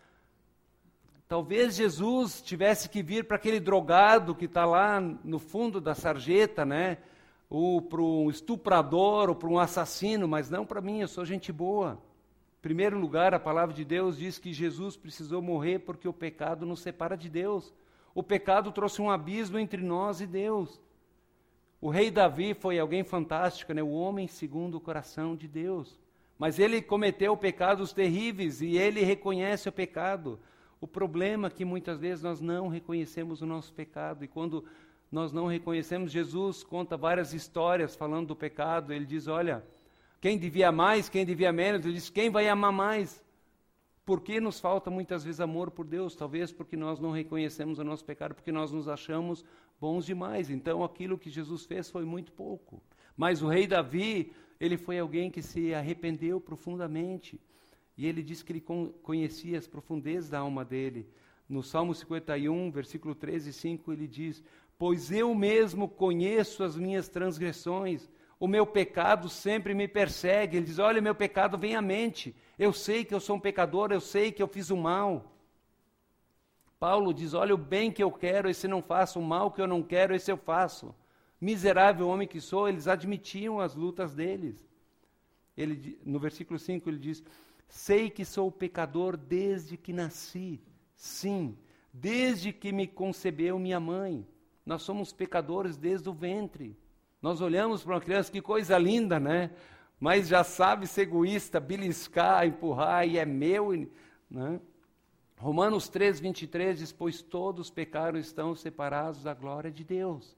talvez 1.29 1.75
Jesus 1.75 2.41
tivesse 2.41 2.89
que 2.89 3.03
vir 3.03 3.25
para 3.25 3.37
aquele 3.37 3.59
drogado 3.59 4.35
que 4.35 4.45
está 4.45 4.65
lá 4.65 5.01
no 5.01 5.41
fundo 5.41 5.81
da 5.81 5.95
sarjeta, 5.95 6.65
né? 6.65 6.99
ou 7.49 7.83
para 7.83 8.01
um 8.01 8.31
estuprador, 8.31 9.29
ou 9.29 9.35
para 9.35 9.49
um 9.49 9.59
assassino, 9.59 10.29
mas 10.29 10.49
não 10.49 10.65
para 10.65 10.81
mim, 10.81 11.01
eu 11.01 11.09
sou 11.09 11.25
gente 11.25 11.53
boa 11.53 12.01
primeiro 12.61 12.99
lugar, 12.99 13.35
a 13.35 13.41
palavra 13.41 13.75
de 13.75 13.85
Deus 13.85 14.19
diz 14.19 14.39
que 14.39 14.53
Jesus 14.53 14.97
precisou 14.97 15.41
morrer 15.41 15.81
porque 15.81 16.07
o 16.07 16.13
pecado 16.13 16.67
nos 16.67 16.81
separa 16.81 17.17
de 17.17 17.29
Deus. 17.29 17.73
O 18.15 18.23
pecado 18.23 18.73
trouxe 18.73 19.01
um 19.01 19.11
abismo 19.11 19.59
entre 19.59 19.83
nós 19.83 20.21
e 20.21 20.27
Deus. 20.27 20.81
O 21.81 21.89
rei 21.89 22.11
Davi 22.11 22.53
foi 22.53 22.79
alguém 22.79 23.03
fantástico, 23.03 23.73
né? 23.73 23.83
o 23.83 23.91
homem 23.91 24.29
segundo 24.29 24.77
o 24.77 24.81
coração 24.81 25.35
de 25.35 25.49
Deus. 25.49 25.99
Mas 26.39 26.59
ele 26.59 26.83
cometeu 26.83 27.37
pecados 27.37 27.93
terríveis 27.93 28.61
e 28.61 28.77
ele 28.77 29.03
reconhece 29.03 29.69
o 29.69 29.73
pecado. 29.73 30.39
O 30.81 30.87
problema 30.87 31.49
é 31.49 31.51
que 31.51 31.65
muitas 31.65 31.99
vezes 31.99 32.23
nós 32.23 32.41
não 32.41 32.69
reconhecemos 32.69 33.43
o 33.43 33.47
nosso 33.47 33.73
pecado. 33.73 34.25
E 34.25 34.29
quando 34.29 34.65
nós 35.11 35.33
não 35.33 35.47
reconhecemos, 35.47 36.13
Jesus 36.13 36.63
conta 36.63 36.97
várias 36.97 37.35
histórias 37.35 37.97
falando 37.97 38.29
do 38.29 38.37
pecado. 38.37 38.93
Ele 38.93 39.05
diz: 39.05 39.27
Olha, 39.27 39.65
quem 40.21 40.37
devia 40.37 40.71
mais, 40.71 41.09
quem 41.09 41.25
devia 41.25 41.53
menos, 41.53 41.85
ele 41.85 41.95
diz: 41.95 42.11
quem 42.11 42.29
vai 42.29 42.49
amar 42.49 42.73
mais? 42.73 43.23
Por 44.05 44.21
que 44.21 44.41
nos 44.41 44.61
falta 44.61 44.91
muitas 44.91 45.25
vezes 45.25 45.41
amor 45.41 45.71
por 45.71 45.87
Deus? 45.87 46.15
Talvez 46.15 46.53
porque 46.53 46.77
nós 46.77 46.99
não 46.99 47.11
reconhecemos 47.11 47.79
o 47.79 47.85
nosso 47.85 48.05
pecado, 48.05 48.35
porque 48.35 48.53
nós 48.53 48.73
nos 48.73 48.89
achamos 48.89 49.45
bons 49.81 50.05
demais. 50.05 50.51
Então 50.51 50.83
aquilo 50.83 51.17
que 51.17 51.31
Jesus 51.31 51.65
fez 51.65 51.89
foi 51.89 52.05
muito 52.05 52.33
pouco. 52.33 52.83
Mas 53.17 53.41
o 53.41 53.49
rei 53.49 53.67
Davi, 53.67 54.33
ele 54.59 54.77
foi 54.77 54.99
alguém 54.99 55.31
que 55.31 55.41
se 55.41 55.73
arrependeu 55.73 56.41
profundamente. 56.41 57.41
E 57.97 58.07
ele 58.07 58.23
diz 58.23 58.43
que 58.43 58.53
ele 58.53 58.65
conhecia 59.03 59.59
as 59.59 59.69
profundezas 59.69 60.31
da 60.31 60.41
alma 60.41 60.65
dele. 60.65 61.09
No 61.49 61.63
Salmo 61.63 61.95
51, 61.95 62.71
versículo 62.71 63.15
13 63.15 63.51
e 63.51 63.53
5, 63.53 63.93
ele 63.93 64.09
diz: 64.09 64.43
Pois 64.79 65.13
eu 65.13 65.35
mesmo 65.35 65.89
conheço 65.89 66.65
as 66.65 66.77
minhas 66.77 67.09
transgressões 67.09 68.09
o 68.41 68.49
meu 68.49 68.67
pecado 68.67 69.29
sempre 69.29 69.75
me 69.75 69.87
persegue. 69.87 70.57
Ele 70.57 70.67
diz: 70.67 70.79
Olha, 70.79 71.03
meu 71.03 71.15
pecado 71.15 71.59
vem 71.59 71.77
à 71.77 71.83
mente. 71.83 72.35
Eu 72.59 72.73
sei 72.73 73.05
que 73.05 73.15
eu 73.15 73.21
sou 73.21 73.37
um 73.37 73.41
pecador, 73.41 73.93
eu 73.93 74.01
sei 74.01 74.33
que 74.33 74.43
eu 74.43 74.49
fiz 74.49 74.71
o 74.71 74.77
mal. 74.77 75.31
Paulo 76.79 77.13
diz: 77.13 77.35
Olha, 77.35 77.55
o 77.55 77.59
bem 77.59 77.93
que 77.93 78.03
eu 78.03 78.11
quero, 78.11 78.49
esse 78.49 78.67
não 78.67 78.81
faço, 78.81 79.21
o 79.21 79.23
mal 79.23 79.53
que 79.53 79.61
eu 79.61 79.67
não 79.67 79.83
quero, 79.83 80.15
esse 80.15 80.33
eu 80.33 80.39
faço. 80.39 80.95
Miserável 81.39 82.09
homem 82.09 82.27
que 82.27 82.41
sou, 82.41 82.67
eles 82.67 82.89
admitiam 82.89 83.61
as 83.61 83.75
lutas 83.75 84.15
deles. 84.15 84.67
Ele, 85.55 85.99
no 86.03 86.19
versículo 86.19 86.59
5 86.59 86.89
ele 86.89 86.99
diz: 86.99 87.23
Sei 87.69 88.09
que 88.09 88.25
sou 88.25 88.51
pecador 88.51 89.19
desde 89.19 89.77
que 89.77 89.93
nasci. 89.93 90.59
Sim, 90.97 91.59
desde 91.93 92.55
que 92.55 92.73
me 92.73 92.87
concebeu 92.87 93.59
minha 93.59 93.79
mãe. 93.79 94.27
Nós 94.65 94.81
somos 94.81 95.13
pecadores 95.13 95.77
desde 95.77 96.09
o 96.09 96.15
ventre. 96.15 96.79
Nós 97.21 97.41
olhamos 97.41 97.83
para 97.83 97.95
uma 97.95 98.01
criança, 98.01 98.33
que 98.33 98.41
coisa 98.41 98.79
linda, 98.79 99.21
né? 99.21 99.51
Mas 99.99 100.29
já 100.29 100.43
sabe 100.43 100.87
ser 100.87 101.03
egoísta, 101.03 101.61
beliscar, 101.61 102.47
empurrar, 102.47 103.07
e 103.07 103.19
é 103.19 103.27
meu. 103.27 103.71
Né? 104.31 104.61
Romanos 105.37 105.89
3, 105.89 106.19
23 106.21 106.79
diz: 106.79 106.93
Pois 106.93 107.21
todos 107.21 107.71
pecaram 107.71 108.17
e 108.17 108.23
estão 108.23 108.55
separados 108.55 109.23
da 109.23 109.35
glória 109.35 109.71
de 109.71 109.85
Deus. 109.85 110.35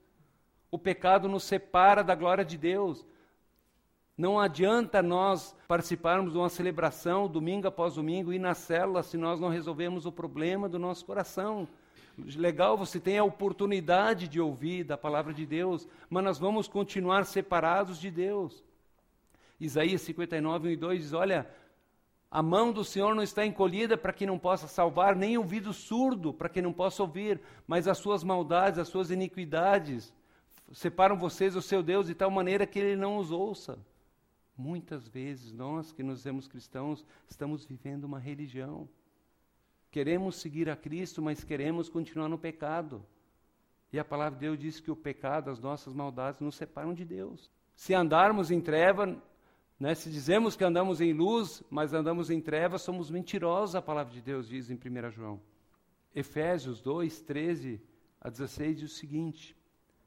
O 0.71 0.79
pecado 0.79 1.29
nos 1.29 1.45
separa 1.45 2.03
da 2.03 2.15
glória 2.15 2.45
de 2.45 2.59
Deus. 2.59 3.07
Não 4.17 4.39
adianta 4.39 5.03
nós 5.03 5.57
participarmos 5.69 6.33
de 6.33 6.39
uma 6.39 6.49
celebração 6.49 7.29
domingo 7.29 7.69
após 7.69 7.95
domingo 7.95 8.33
e 8.33 8.39
na 8.39 8.55
célula 8.55 9.03
se 9.03 9.17
nós 9.17 9.41
não 9.41 9.49
resolvemos 9.49 10.05
o 10.05 10.13
problema 10.13 10.69
do 10.69 10.79
nosso 10.79 11.05
coração. 11.05 11.69
Legal, 12.19 12.77
você 12.77 13.01
tem 13.01 13.19
a 13.19 13.25
oportunidade 13.25 14.29
de 14.29 14.41
ouvir 14.41 14.85
da 14.85 14.99
palavra 14.99 15.33
de 15.33 15.47
Deus, 15.47 15.89
mas 16.11 16.25
nós 16.25 16.39
vamos 16.39 16.69
continuar 16.69 17.25
separados 17.25 17.99
de 17.99 18.11
Deus. 18.11 18.63
Isaías 19.59 20.03
59, 20.03 20.69
1 20.69 20.71
e 20.73 20.77
2 20.77 21.03
diz: 21.03 21.13
Olha, 21.13 21.49
a 22.31 22.43
mão 22.43 22.73
do 22.73 22.85
Senhor 22.85 23.15
não 23.15 23.23
está 23.23 23.47
encolhida 23.47 23.97
para 23.97 24.13
que 24.13 24.27
não 24.27 24.39
possa 24.39 24.67
salvar, 24.67 25.15
nem 25.15 25.39
ouvido 25.39 25.73
surdo 25.73 26.33
para 26.33 26.49
que 26.49 26.63
não 26.63 26.73
possa 26.73 27.03
ouvir, 27.03 27.41
mas 27.67 27.87
as 27.87 27.99
suas 27.99 28.25
maldades, 28.25 28.79
as 28.79 28.89
suas 28.89 29.11
iniquidades 29.11 30.13
separam 30.73 31.17
vocês 31.17 31.55
do 31.55 31.63
seu 31.63 31.83
Deus 31.83 32.07
de 32.07 32.15
tal 32.15 32.31
maneira 32.31 32.67
que 32.67 32.79
ele 32.79 32.97
não 32.97 33.19
os 33.19 33.31
ouça. 33.31 33.79
Muitas 34.57 35.09
vezes 35.09 35.53
nós 35.53 35.93
que 35.93 36.03
nos 36.03 36.19
dizemos 36.19 36.49
cristãos 36.49 37.05
estamos 37.29 37.65
vivendo 37.65 38.05
uma 38.05 38.19
religião. 38.19 38.89
Queremos 39.93 40.37
seguir 40.37 40.69
a 40.69 40.75
Cristo, 40.75 41.23
mas 41.23 41.45
queremos 41.45 41.89
continuar 41.89 42.29
no 42.29 42.39
pecado. 42.39 43.05
E 43.93 43.99
a 43.99 44.05
palavra 44.05 44.39
de 44.39 44.47
Deus 44.47 44.59
diz 44.59 44.81
que 44.81 44.91
o 44.91 44.97
pecado, 44.97 45.51
as 45.51 45.61
nossas 45.61 45.93
maldades, 45.93 46.41
nos 46.41 46.57
separam 46.57 46.95
de 46.95 47.05
Deus. 47.05 47.51
Se 47.77 47.93
andarmos 47.93 48.51
em 48.51 48.61
treva, 48.61 49.23
né, 49.79 49.95
se 49.95 50.11
dizemos 50.11 50.57
que 50.57 50.65
andamos 50.65 51.01
em 51.01 51.13
luz, 51.13 51.63
mas 51.71 51.93
andamos 51.93 52.31
em 52.31 52.41
trevas, 52.41 52.83
somos 52.83 53.11
mentirosos, 53.11 53.77
a 53.77 53.83
palavra 53.83 54.13
de 54.13 54.23
Deus 54.23 54.49
diz 54.49 54.71
em 54.71 54.77
1 54.77 55.11
João. 55.11 55.41
Efésios 56.15 56.81
2, 56.81 57.21
13 57.21 57.81
a 58.19 58.31
16 58.31 58.81
diz 58.81 58.93
o 58.93 58.95
seguinte: 58.95 59.55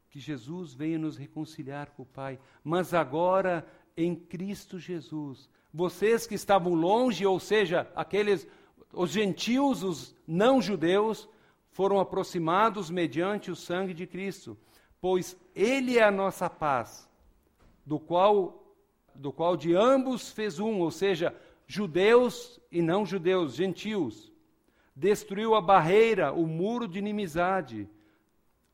que 0.10 0.20
Jesus 0.20 0.74
veio 0.74 0.98
nos 0.98 1.16
reconciliar 1.16 1.92
com 1.92 2.02
o 2.02 2.08
Pai, 2.08 2.40
mas 2.64 2.92
agora 2.92 3.68
em 3.96 4.16
Cristo 4.16 4.80
Jesus. 4.80 5.48
Vocês 5.72 6.26
que 6.26 6.34
estavam 6.34 6.74
longe, 6.74 7.26
ou 7.26 7.40
seja, 7.40 7.92
aqueles, 7.96 8.48
os 8.96 9.12
gentios, 9.12 9.84
os 9.84 10.16
não-judeus, 10.28 11.28
foram 11.72 12.00
aproximados 12.00 12.90
mediante 12.90 13.52
o 13.52 13.56
sangue 13.56 13.94
de 13.94 14.08
Cristo, 14.08 14.58
pois 15.02 15.38
Ele 15.54 15.98
é 15.98 16.04
a 16.04 16.12
nossa 16.12 16.50
paz, 16.50 17.10
do 17.86 18.00
qual 18.00 18.62
do 19.14 19.32
qual 19.32 19.56
de 19.56 19.74
ambos 19.74 20.32
fez 20.32 20.60
um, 20.60 20.80
ou 20.82 20.92
seja, 20.92 21.34
judeus 21.66 22.60
e 22.72 22.82
não 22.82 23.06
judeus, 23.06 23.56
gentios. 23.56 24.32
Destruiu 24.96 25.56
a 25.56 25.62
barreira, 25.62 26.34
o 26.34 26.46
muro 26.46 26.88
de 26.88 27.00
inimizade, 27.00 27.90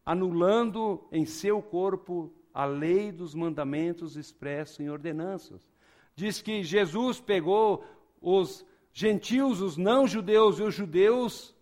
anulando 0.05 1.03
em 1.11 1.25
seu 1.25 1.61
corpo 1.61 2.31
a 2.53 2.65
lei 2.65 3.11
dos 3.11 3.33
mandamentos 3.33 4.15
expresso 4.15 4.81
em 4.81 4.89
ordenanças. 4.89 5.69
Diz 6.15 6.41
que 6.41 6.63
Jesus 6.63 7.19
pegou 7.19 7.85
os 8.21 8.65
gentios, 8.93 9.61
os 9.61 9.77
não-judeus 9.77 10.59
e 10.59 10.63
os 10.63 10.73
judeus 10.73 11.55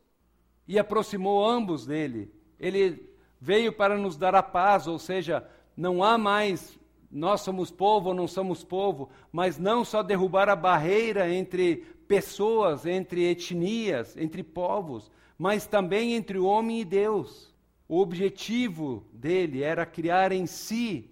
e 0.67 0.77
aproximou 0.77 1.47
ambos 1.47 1.85
dele. 1.85 2.31
Ele 2.59 3.09
veio 3.39 3.71
para 3.73 3.97
nos 3.97 4.17
dar 4.17 4.35
a 4.35 4.43
paz, 4.43 4.87
ou 4.87 4.99
seja, 4.99 5.47
não 5.75 6.03
há 6.03 6.17
mais 6.17 6.79
nós 7.11 7.41
somos 7.41 7.71
povo 7.71 8.09
ou 8.09 8.15
não 8.15 8.27
somos 8.27 8.63
povo, 8.63 9.09
mas 9.31 9.57
não 9.57 9.83
só 9.83 10.03
derrubar 10.03 10.47
a 10.47 10.55
barreira 10.55 11.33
entre 11.33 11.77
pessoas, 12.07 12.85
entre 12.85 13.23
etnias, 13.29 14.15
entre 14.15 14.43
povos, 14.43 15.11
mas 15.37 15.65
também 15.65 16.13
entre 16.13 16.37
o 16.37 16.45
homem 16.45 16.81
e 16.81 16.85
Deus. 16.85 17.53
O 17.87 17.99
objetivo 17.99 19.03
dele 19.11 19.63
era 19.63 19.85
criar 19.85 20.31
em 20.31 20.45
si, 20.45 21.09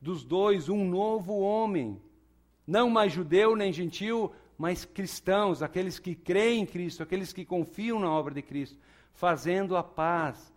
dos 0.00 0.24
dois, 0.24 0.68
um 0.68 0.84
novo 0.84 1.40
homem. 1.40 2.00
Não 2.66 2.88
mais 2.88 3.12
judeu 3.12 3.56
nem 3.56 3.72
gentil, 3.72 4.32
mas 4.60 4.84
cristãos, 4.84 5.62
aqueles 5.62 5.98
que 5.98 6.14
creem 6.14 6.64
em 6.64 6.66
Cristo, 6.66 7.02
aqueles 7.02 7.32
que 7.32 7.46
confiam 7.46 7.98
na 7.98 8.10
obra 8.10 8.34
de 8.34 8.42
Cristo, 8.42 8.78
fazendo 9.14 9.74
a 9.74 9.82
paz 9.82 10.52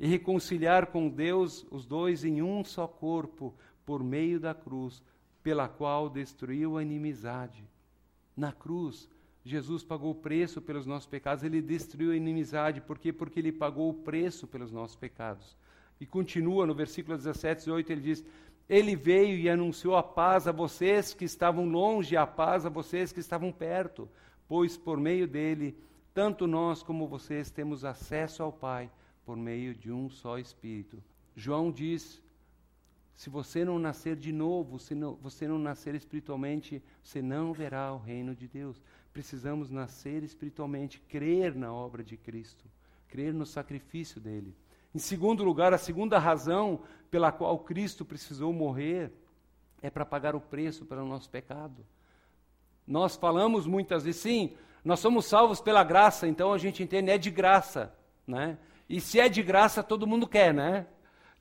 e 0.00 0.06
reconciliar 0.08 0.86
com 0.88 1.08
Deus 1.08 1.64
os 1.70 1.86
dois 1.86 2.24
em 2.24 2.42
um 2.42 2.64
só 2.64 2.88
corpo, 2.88 3.54
por 3.84 4.02
meio 4.02 4.40
da 4.40 4.52
cruz, 4.52 5.00
pela 5.44 5.68
qual 5.68 6.10
destruiu 6.10 6.76
a 6.76 6.82
inimizade. 6.82 7.62
Na 8.36 8.50
cruz, 8.50 9.08
Jesus 9.44 9.84
pagou 9.84 10.10
o 10.10 10.16
preço 10.16 10.60
pelos 10.60 10.84
nossos 10.84 11.06
pecados, 11.06 11.44
ele 11.44 11.62
destruiu 11.62 12.10
a 12.10 12.16
inimizade. 12.16 12.80
Por 12.80 12.98
quê? 12.98 13.12
Porque 13.12 13.38
ele 13.38 13.52
pagou 13.52 13.90
o 13.90 13.94
preço 13.94 14.48
pelos 14.48 14.72
nossos 14.72 14.96
pecados. 14.96 15.56
E 16.00 16.06
continua 16.06 16.66
no 16.66 16.74
versículo 16.74 17.16
17 17.16 17.58
e 17.58 17.64
18, 17.64 17.92
ele 17.92 18.00
diz: 18.00 18.24
Ele 18.68 18.94
veio 18.94 19.38
e 19.38 19.48
anunciou 19.48 19.96
a 19.96 20.02
paz 20.02 20.46
a 20.46 20.52
vocês 20.52 21.14
que 21.14 21.24
estavam 21.24 21.68
longe, 21.68 22.16
a 22.16 22.26
paz 22.26 22.66
a 22.66 22.68
vocês 22.68 23.12
que 23.12 23.20
estavam 23.20 23.50
perto, 23.50 24.08
pois 24.48 24.76
por 24.76 24.98
meio 24.98 25.26
dele, 25.26 25.76
tanto 26.12 26.46
nós 26.46 26.82
como 26.82 27.06
vocês 27.06 27.50
temos 27.50 27.84
acesso 27.84 28.42
ao 28.42 28.52
Pai 28.52 28.90
por 29.24 29.36
meio 29.36 29.74
de 29.74 29.90
um 29.90 30.08
só 30.08 30.38
Espírito. 30.38 31.02
João 31.34 31.70
diz 31.70 32.22
se 33.16 33.30
você 33.30 33.64
não 33.64 33.78
nascer 33.78 34.14
de 34.14 34.30
novo, 34.30 34.78
se 34.78 34.94
não, 34.94 35.14
você 35.14 35.48
não 35.48 35.58
nascer 35.58 35.94
espiritualmente, 35.94 36.82
você 37.02 37.22
não 37.22 37.50
verá 37.50 37.92
o 37.94 37.98
reino 37.98 38.34
de 38.34 38.46
Deus. 38.46 38.80
Precisamos 39.10 39.70
nascer 39.70 40.22
espiritualmente, 40.22 41.00
crer 41.00 41.54
na 41.54 41.72
obra 41.72 42.04
de 42.04 42.18
Cristo, 42.18 42.66
crer 43.08 43.32
no 43.32 43.46
sacrifício 43.46 44.20
dele. 44.20 44.54
Em 44.96 44.98
segundo 44.98 45.44
lugar, 45.44 45.74
a 45.74 45.78
segunda 45.78 46.18
razão 46.18 46.80
pela 47.10 47.30
qual 47.30 47.58
Cristo 47.58 48.02
precisou 48.02 48.50
morrer 48.50 49.12
é 49.82 49.90
para 49.90 50.06
pagar 50.06 50.34
o 50.34 50.40
preço 50.40 50.86
pelo 50.86 51.04
nosso 51.04 51.28
pecado. 51.28 51.84
Nós 52.86 53.14
falamos 53.14 53.66
muitas 53.66 54.04
vezes, 54.04 54.22
sim, 54.22 54.56
nós 54.82 54.98
somos 54.98 55.26
salvos 55.26 55.60
pela 55.60 55.84
graça, 55.84 56.26
então 56.26 56.50
a 56.50 56.56
gente 56.56 56.82
entende, 56.82 57.10
é 57.10 57.18
de 57.18 57.30
graça, 57.30 57.94
né? 58.26 58.56
E 58.88 58.98
se 58.98 59.20
é 59.20 59.28
de 59.28 59.42
graça, 59.42 59.82
todo 59.82 60.06
mundo 60.06 60.26
quer, 60.26 60.54
né? 60.54 60.86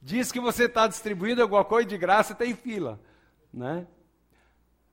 Diz 0.02 0.34
que 0.34 0.40
você 0.42 0.66
está 0.66 0.86
distribuindo 0.86 1.42
alguma 1.42 1.64
coisa 1.64 1.88
de 1.88 1.98
graça, 1.98 2.36
tem 2.36 2.54
fila, 2.54 3.00
né? 3.54 3.88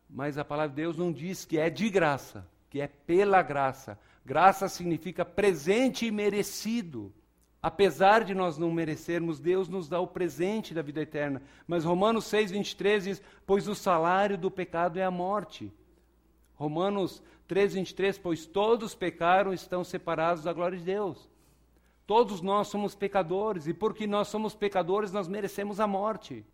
Mas 0.09 0.39
a 0.39 0.45
palavra 0.45 0.71
de 0.71 0.77
Deus 0.77 0.97
não 0.97 1.13
diz 1.13 1.45
que 1.45 1.59
é 1.59 1.69
de 1.69 1.91
graça, 1.91 2.47
que 2.71 2.81
é 2.81 2.87
pela 2.87 3.43
graça. 3.43 3.99
Graça 4.25 4.69
significa 4.69 5.25
presente 5.25 6.07
e 6.07 6.13
merecido. 6.13 7.13
Apesar 7.63 8.25
de 8.25 8.35
nós 8.35 8.59
não 8.59 8.73
merecermos, 8.73 9.39
Deus 9.39 9.69
nos 9.69 9.89
dá 9.89 10.01
o 10.01 10.07
presente 10.09 10.75
da 10.75 10.83
vida 10.83 11.01
eterna. 11.01 11.41
Mas 11.67 11.85
Romanos 11.85 12.25
6, 12.25 12.51
23 12.51 13.05
diz: 13.05 13.23
Pois 13.47 13.69
o 13.69 13.75
salário 13.75 14.37
do 14.37 14.51
pecado 14.51 14.99
é 14.99 15.05
a 15.05 15.11
morte. 15.11 15.73
Romanos 16.55 17.23
3, 17.47 17.75
23, 17.75 18.19
pois 18.19 18.47
todos 18.47 18.95
pecaram 18.95 19.53
e 19.53 19.55
estão 19.55 19.85
separados 19.85 20.43
da 20.43 20.53
glória 20.53 20.77
de 20.77 20.85
Deus. 20.85 21.29
Todos 22.05 22.41
nós 22.41 22.67
somos 22.67 22.97
pecadores, 22.97 23.69
e 23.69 23.73
porque 23.73 24.07
nós 24.09 24.27
somos 24.27 24.55
pecadores, 24.55 25.13
nós 25.13 25.29
merecemos 25.29 25.79
a 25.79 25.87
morte. 25.87 26.45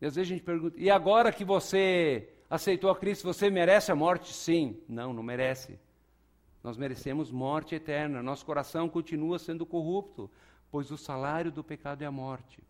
E 0.00 0.06
às 0.06 0.14
vezes 0.14 0.30
a 0.30 0.34
gente 0.34 0.44
pergunta: 0.44 0.78
e 0.78 0.88
agora 0.88 1.32
que 1.32 1.44
você 1.44 2.28
aceitou 2.48 2.88
a 2.88 2.96
Cristo, 2.96 3.24
você 3.24 3.50
merece 3.50 3.90
a 3.90 3.96
morte? 3.96 4.32
Sim. 4.32 4.80
Não, 4.88 5.12
não 5.12 5.24
merece. 5.24 5.78
Nós 6.66 6.76
merecemos 6.76 7.30
morte 7.30 7.76
eterna. 7.76 8.20
Nosso 8.20 8.44
coração 8.44 8.88
continua 8.88 9.38
sendo 9.38 9.64
corrupto, 9.64 10.28
pois 10.68 10.90
o 10.90 10.98
salário 10.98 11.52
do 11.52 11.62
pecado 11.62 12.02
é 12.02 12.06
a 12.06 12.10
morte. 12.10 12.60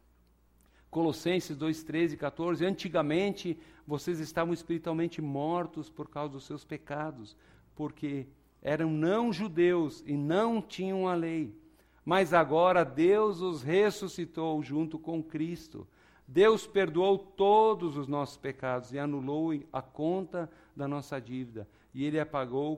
Colossenses 0.90 1.56
2, 1.56 1.82
13 1.82 2.14
e 2.14 2.18
14. 2.18 2.66
Antigamente 2.66 3.58
vocês 3.86 4.20
estavam 4.20 4.52
espiritualmente 4.52 5.22
mortos 5.22 5.88
por 5.88 6.10
causa 6.10 6.34
dos 6.34 6.44
seus 6.44 6.62
pecados, 6.62 7.34
porque 7.74 8.26
eram 8.60 8.90
não 8.90 9.32
judeus 9.32 10.04
e 10.04 10.14
não 10.14 10.60
tinham 10.60 11.08
a 11.08 11.14
lei 11.14 11.58
mas 12.06 12.32
agora 12.32 12.84
Deus 12.84 13.40
os 13.40 13.64
ressuscitou 13.64 14.62
junto 14.62 14.96
com 14.96 15.20
Cristo. 15.20 15.88
Deus 16.24 16.64
perdoou 16.64 17.18
todos 17.18 17.96
os 17.96 18.06
nossos 18.06 18.36
pecados 18.36 18.92
e 18.92 18.98
anulou 18.98 19.50
a 19.72 19.82
conta 19.82 20.48
da 20.74 20.86
nossa 20.86 21.20
dívida. 21.20 21.68
E 21.92 22.04
Ele 22.04 22.20
apagou 22.20 22.76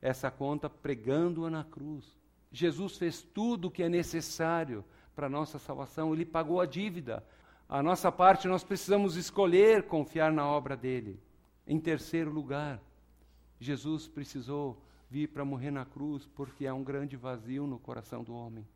essa 0.00 0.30
conta 0.30 0.68
pregando-a 0.68 1.50
na 1.50 1.64
cruz. 1.64 2.18
Jesus 2.50 2.96
fez 2.96 3.22
tudo 3.22 3.68
o 3.68 3.70
que 3.70 3.82
é 3.82 3.88
necessário 3.88 4.84
para 5.14 5.26
a 5.26 5.30
nossa 5.30 5.58
salvação, 5.58 6.12
Ele 6.12 6.24
pagou 6.24 6.60
a 6.60 6.66
dívida. 6.66 7.24
a 7.68 7.82
nossa 7.82 8.10
parte, 8.10 8.48
nós 8.48 8.64
precisamos 8.64 9.16
escolher 9.16 9.84
confiar 9.84 10.32
na 10.32 10.46
obra 10.46 10.76
dele. 10.76 11.20
Em 11.66 11.78
terceiro 11.78 12.30
lugar, 12.30 12.80
Jesus 13.60 14.08
precisou 14.08 14.82
vir 15.08 15.28
para 15.28 15.44
morrer 15.44 15.70
na 15.70 15.84
cruz 15.84 16.26
porque 16.34 16.66
há 16.66 16.74
um 16.74 16.82
grande 16.82 17.16
vazio 17.16 17.66
no 17.66 17.78
coração 17.78 18.24
do 18.24 18.34
homem. 18.34 18.66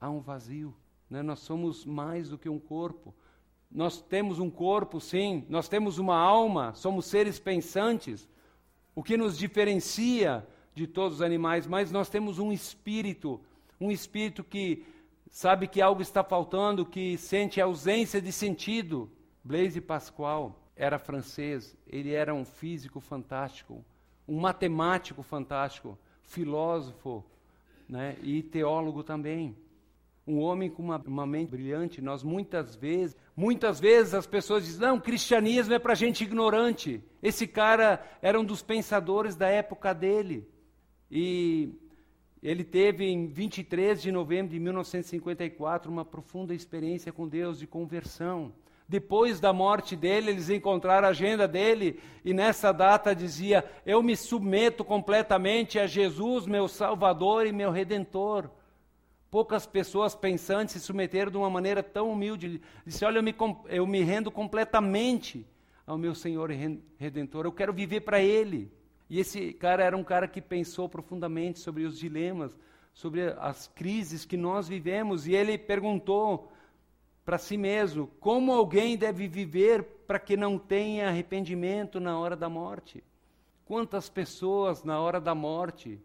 Há 0.00 0.10
um 0.10 0.20
vazio. 0.20 0.74
Né? 1.08 1.22
Nós 1.22 1.38
somos 1.38 1.84
mais 1.84 2.28
do 2.28 2.38
que 2.38 2.48
um 2.48 2.58
corpo. 2.58 3.14
Nós 3.70 4.00
temos 4.00 4.38
um 4.38 4.50
corpo, 4.50 5.00
sim, 5.00 5.44
nós 5.48 5.68
temos 5.68 5.98
uma 5.98 6.16
alma, 6.16 6.72
somos 6.74 7.04
seres 7.06 7.38
pensantes. 7.38 8.28
O 8.98 9.02
que 9.04 9.16
nos 9.16 9.38
diferencia 9.38 10.44
de 10.74 10.84
todos 10.84 11.18
os 11.18 11.22
animais, 11.22 11.68
mas 11.68 11.92
nós 11.92 12.08
temos 12.08 12.40
um 12.40 12.50
espírito, 12.50 13.40
um 13.80 13.92
espírito 13.92 14.42
que 14.42 14.84
sabe 15.30 15.68
que 15.68 15.80
algo 15.80 16.02
está 16.02 16.24
faltando, 16.24 16.84
que 16.84 17.16
sente 17.16 17.60
a 17.60 17.66
ausência 17.66 18.20
de 18.20 18.32
sentido. 18.32 19.08
Blaise 19.44 19.80
Pascal 19.80 20.60
era 20.74 20.98
francês, 20.98 21.76
ele 21.86 22.12
era 22.12 22.34
um 22.34 22.44
físico 22.44 22.98
fantástico, 22.98 23.84
um 24.26 24.40
matemático 24.40 25.22
fantástico, 25.22 25.96
filósofo 26.24 27.24
né, 27.88 28.16
e 28.20 28.42
teólogo 28.42 29.04
também 29.04 29.56
um 30.28 30.40
homem 30.40 30.68
com 30.68 30.82
uma, 30.82 30.98
uma, 30.98 31.26
mente 31.26 31.50
brilhante. 31.50 32.02
Nós 32.02 32.22
muitas 32.22 32.76
vezes, 32.76 33.16
muitas 33.38 33.78
vezes 33.78 34.14
as 34.14 34.26
pessoas 34.26 34.64
dizem: 34.64 34.80
não, 34.80 34.98
cristianismo 34.98 35.72
é 35.72 35.78
para 35.78 35.94
gente 35.94 36.24
ignorante. 36.24 37.00
Esse 37.22 37.46
cara 37.46 38.04
era 38.20 38.38
um 38.38 38.44
dos 38.44 38.62
pensadores 38.62 39.36
da 39.36 39.48
época 39.48 39.94
dele. 39.94 40.48
E 41.08 41.70
ele 42.42 42.64
teve 42.64 43.04
em 43.04 43.28
23 43.28 44.02
de 44.02 44.10
novembro 44.10 44.50
de 44.52 44.58
1954 44.58 45.90
uma 45.90 46.04
profunda 46.04 46.52
experiência 46.52 47.12
com 47.12 47.28
Deus 47.28 47.60
de 47.60 47.66
conversão. 47.66 48.52
Depois 48.88 49.38
da 49.38 49.52
morte 49.52 49.94
dele, 49.94 50.30
eles 50.30 50.50
encontraram 50.50 51.06
a 51.06 51.10
agenda 51.10 51.46
dele 51.46 52.00
e 52.24 52.34
nessa 52.34 52.72
data 52.72 53.14
dizia: 53.14 53.64
Eu 53.86 54.02
me 54.02 54.16
submeto 54.16 54.84
completamente 54.84 55.78
a 55.78 55.86
Jesus, 55.86 56.44
meu 56.44 56.66
Salvador 56.66 57.46
e 57.46 57.52
meu 57.52 57.70
Redentor. 57.70 58.50
Poucas 59.30 59.66
pessoas 59.66 60.14
pensantes 60.14 60.74
se 60.74 60.80
submeteram 60.80 61.30
de 61.30 61.36
uma 61.36 61.50
maneira 61.50 61.82
tão 61.82 62.10
humilde. 62.10 62.62
Disse: 62.86 63.04
Olha, 63.04 63.18
eu 63.18 63.22
me, 63.22 63.34
eu 63.66 63.86
me 63.86 64.02
rendo 64.02 64.30
completamente 64.30 65.46
ao 65.86 65.98
meu 65.98 66.14
Senhor 66.14 66.50
Redentor. 66.96 67.44
Eu 67.44 67.52
quero 67.52 67.72
viver 67.72 68.00
para 68.00 68.20
Ele. 68.22 68.72
E 69.10 69.18
esse 69.18 69.52
cara 69.52 69.82
era 69.82 69.96
um 69.96 70.04
cara 70.04 70.28
que 70.28 70.40
pensou 70.40 70.88
profundamente 70.88 71.58
sobre 71.58 71.84
os 71.84 71.98
dilemas, 71.98 72.56
sobre 72.92 73.22
as 73.38 73.66
crises 73.68 74.24
que 74.24 74.36
nós 74.36 74.68
vivemos. 74.68 75.26
E 75.26 75.34
ele 75.34 75.58
perguntou 75.58 76.50
para 77.24 77.36
si 77.36 77.58
mesmo: 77.58 78.06
como 78.20 78.52
alguém 78.52 78.96
deve 78.96 79.28
viver 79.28 79.82
para 80.06 80.18
que 80.18 80.36
não 80.38 80.58
tenha 80.58 81.08
arrependimento 81.08 82.00
na 82.00 82.18
hora 82.18 82.34
da 82.34 82.48
morte? 82.48 83.04
Quantas 83.66 84.08
pessoas 84.08 84.82
na 84.82 84.98
hora 84.98 85.20
da 85.20 85.34
morte 85.34 86.00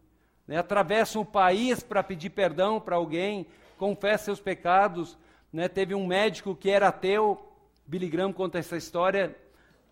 né, 0.48 0.58
atravessam 0.58 1.22
o 1.22 1.26
país 1.26 1.82
para 1.82 2.04
pedir 2.04 2.30
perdão 2.30 2.80
para 2.80 2.96
alguém, 2.96 3.48
confessa 3.78 4.26
seus 4.26 4.40
pecados. 4.40 5.18
Né, 5.52 5.68
teve 5.68 5.94
um 5.94 6.08
médico 6.08 6.56
que 6.56 6.70
era 6.70 6.88
ateu, 6.88 7.42
Billy 7.86 8.10
Graham 8.10 8.34
conta 8.34 8.58
essa 8.58 8.76
história, 8.76 9.36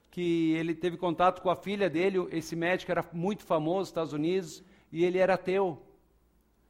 que 0.09 0.53
ele 0.53 0.73
teve 0.73 0.97
contato 0.97 1.41
com 1.41 1.49
a 1.49 1.55
filha 1.55 1.89
dele, 1.89 2.27
esse 2.31 2.55
médico 2.55 2.91
era 2.91 3.05
muito 3.13 3.43
famoso 3.43 3.79
nos 3.79 3.87
Estados 3.89 4.13
Unidos, 4.13 4.63
e 4.91 5.05
ele 5.05 5.17
era 5.17 5.35
ateu. 5.35 5.81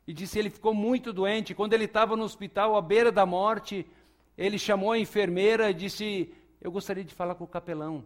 E 0.05 0.13
disse 0.13 0.33
que 0.33 0.39
ele 0.39 0.49
ficou 0.49 0.73
muito 0.73 1.13
doente, 1.13 1.55
quando 1.55 1.73
ele 1.73 1.85
estava 1.85 2.15
no 2.15 2.23
hospital, 2.23 2.75
à 2.75 2.81
beira 2.81 3.11
da 3.11 3.25
morte, 3.25 3.87
ele 4.37 4.59
chamou 4.59 4.91
a 4.91 4.99
enfermeira 4.99 5.69
e 5.71 5.73
disse, 5.73 6.33
eu 6.59 6.71
gostaria 6.71 7.03
de 7.03 7.13
falar 7.13 7.35
com 7.35 7.45
o 7.45 7.47
capelão, 7.47 8.03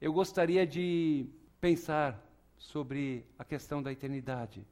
eu 0.00 0.12
gostaria 0.12 0.66
de 0.66 1.26
pensar 1.60 2.23
sobre 2.64 3.26
a 3.38 3.44
questão 3.44 3.82
da 3.82 3.92
eternidade. 3.92 4.66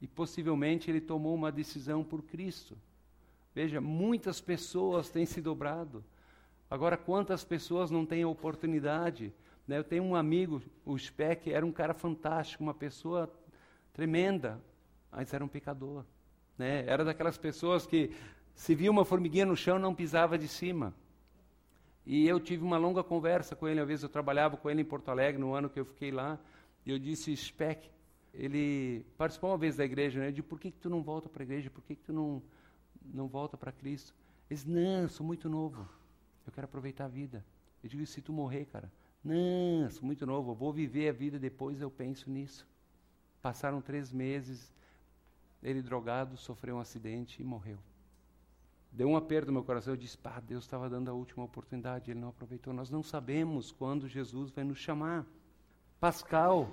E 0.00 0.06
possivelmente 0.06 0.90
ele 0.90 1.00
tomou 1.00 1.34
uma 1.34 1.52
decisão 1.52 2.02
por 2.02 2.22
Cristo. 2.22 2.76
Veja, 3.54 3.80
muitas 3.80 4.40
pessoas 4.40 5.10
têm 5.10 5.26
se 5.26 5.40
dobrado. 5.40 6.02
Agora, 6.70 6.96
quantas 6.96 7.44
pessoas 7.44 7.90
não 7.90 8.06
têm 8.06 8.22
a 8.22 8.28
oportunidade? 8.28 9.32
Né? 9.66 9.78
Eu 9.78 9.84
tenho 9.84 10.04
um 10.04 10.16
amigo, 10.16 10.62
o 10.86 10.96
Speck, 10.98 11.50
era 11.50 11.66
um 11.66 11.72
cara 11.72 11.92
fantástico, 11.92 12.62
uma 12.62 12.74
pessoa 12.74 13.30
tremenda, 13.92 14.62
mas 15.10 15.32
era 15.34 15.44
um 15.44 15.48
pecador. 15.48 16.04
Né? 16.56 16.84
Era 16.86 17.04
daquelas 17.04 17.36
pessoas 17.36 17.86
que, 17.86 18.10
se 18.54 18.74
via 18.74 18.90
uma 18.90 19.04
formiguinha 19.04 19.44
no 19.44 19.56
chão, 19.56 19.78
não 19.78 19.94
pisava 19.94 20.38
de 20.38 20.48
cima. 20.48 20.94
E 22.06 22.26
eu 22.26 22.40
tive 22.40 22.64
uma 22.64 22.78
longa 22.78 23.02
conversa 23.02 23.54
com 23.54 23.68
ele, 23.68 23.80
uma 23.80 23.86
vez 23.86 24.02
eu 24.02 24.08
trabalhava 24.08 24.56
com 24.56 24.70
ele 24.70 24.80
em 24.80 24.84
Porto 24.84 25.10
Alegre, 25.10 25.38
no 25.38 25.52
ano 25.52 25.68
que 25.68 25.78
eu 25.78 25.84
fiquei 25.84 26.10
lá, 26.10 26.38
e 26.88 26.90
eu 26.90 26.98
disse, 26.98 27.36
Speck, 27.36 27.90
ele 28.32 29.04
participou 29.18 29.50
uma 29.50 29.58
vez 29.58 29.76
da 29.76 29.84
igreja, 29.84 30.20
né? 30.20 30.28
Eu 30.28 30.32
disse, 30.32 30.48
por 30.48 30.58
que, 30.58 30.70
que 30.70 30.78
tu 30.78 30.88
não 30.88 31.02
volta 31.02 31.28
para 31.28 31.42
a 31.42 31.44
igreja? 31.44 31.68
Por 31.68 31.84
que, 31.84 31.94
que 31.94 32.02
tu 32.02 32.14
não, 32.14 32.42
não 33.12 33.28
volta 33.28 33.58
para 33.58 33.70
Cristo? 33.70 34.14
Ele 34.48 34.56
disse, 34.56 34.70
não, 34.70 35.06
sou 35.06 35.26
muito 35.26 35.50
novo. 35.50 35.86
Eu 36.46 36.52
quero 36.52 36.64
aproveitar 36.64 37.04
a 37.04 37.08
vida. 37.08 37.44
Eu 37.84 37.90
digo, 37.90 38.06
se 38.06 38.22
tu 38.22 38.32
morrer, 38.32 38.64
cara? 38.64 38.90
Não, 39.22 39.90
sou 39.90 40.02
muito 40.02 40.24
novo, 40.24 40.52
eu 40.52 40.54
vou 40.54 40.72
viver 40.72 41.10
a 41.10 41.12
vida 41.12 41.38
depois 41.38 41.82
eu 41.82 41.90
penso 41.90 42.30
nisso. 42.30 42.66
Passaram 43.42 43.82
três 43.82 44.10
meses, 44.10 44.72
ele 45.62 45.82
drogado, 45.82 46.38
sofreu 46.38 46.76
um 46.76 46.80
acidente 46.80 47.42
e 47.42 47.44
morreu. 47.44 47.78
Deu 48.90 49.08
um 49.08 49.16
aperto 49.16 49.48
no 49.48 49.52
meu 49.52 49.62
coração, 49.62 49.92
eu 49.92 49.96
disse, 49.98 50.16
pá, 50.16 50.40
Deus 50.40 50.64
estava 50.64 50.88
dando 50.88 51.10
a 51.10 51.12
última 51.12 51.44
oportunidade, 51.44 52.10
ele 52.10 52.18
não 52.20 52.30
aproveitou. 52.30 52.72
Nós 52.72 52.88
não 52.88 53.02
sabemos 53.02 53.70
quando 53.70 54.08
Jesus 54.08 54.50
vai 54.50 54.64
nos 54.64 54.78
chamar. 54.78 55.26
Pascal, 56.00 56.70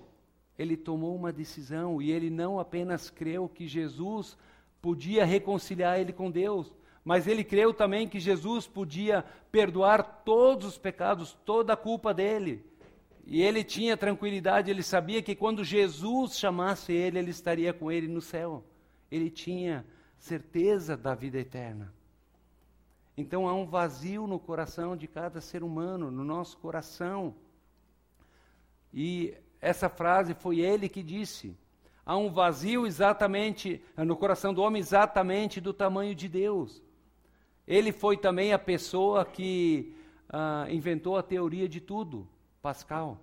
ele 0.57 0.77
tomou 0.77 1.15
uma 1.15 1.31
decisão 1.31 2.01
e 2.01 2.11
ele 2.11 2.29
não 2.29 2.59
apenas 2.59 3.09
creu 3.09 3.49
que 3.49 3.67
Jesus 3.67 4.37
podia 4.81 5.25
reconciliar 5.25 5.99
ele 5.99 6.13
com 6.13 6.29
Deus, 6.29 6.71
mas 7.03 7.27
ele 7.27 7.43
creu 7.43 7.73
também 7.73 8.07
que 8.07 8.19
Jesus 8.19 8.67
podia 8.67 9.23
perdoar 9.51 10.21
todos 10.23 10.67
os 10.67 10.77
pecados, 10.77 11.33
toda 11.45 11.73
a 11.73 11.77
culpa 11.77 12.13
dele. 12.13 12.63
E 13.25 13.41
ele 13.41 13.63
tinha 13.63 13.97
tranquilidade, 13.97 14.69
ele 14.69 14.83
sabia 14.83 15.21
que 15.21 15.35
quando 15.35 15.63
Jesus 15.63 16.37
chamasse 16.37 16.93
ele, 16.93 17.17
ele 17.17 17.31
estaria 17.31 17.73
com 17.73 17.91
ele 17.91 18.07
no 18.07 18.21
céu. 18.21 18.63
Ele 19.11 19.29
tinha 19.29 19.85
certeza 20.17 20.95
da 20.95 21.15
vida 21.15 21.39
eterna. 21.39 21.91
Então 23.17 23.47
há 23.47 23.53
um 23.53 23.65
vazio 23.65 24.27
no 24.27 24.39
coração 24.39 24.95
de 24.95 25.07
cada 25.07 25.41
ser 25.41 25.63
humano, 25.63 26.11
no 26.11 26.23
nosso 26.23 26.57
coração. 26.57 27.33
E 28.95 29.35
essa 29.59 29.89
frase 29.89 30.33
foi 30.33 30.61
ele 30.61 30.87
que 30.87 31.03
disse. 31.03 31.53
Há 32.05 32.15
um 32.15 32.31
vazio 32.31 32.87
exatamente 32.87 33.83
no 33.97 34.15
coração 34.15 34.53
do 34.53 34.61
homem 34.61 34.79
exatamente 34.79 35.59
do 35.59 35.73
tamanho 35.73 36.15
de 36.15 36.29
Deus. 36.29 36.81
Ele 37.67 37.91
foi 37.91 38.15
também 38.15 38.53
a 38.53 38.59
pessoa 38.59 39.25
que 39.25 39.93
ah, 40.29 40.65
inventou 40.69 41.17
a 41.17 41.23
teoria 41.23 41.67
de 41.67 41.81
tudo, 41.81 42.25
Pascal. 42.61 43.19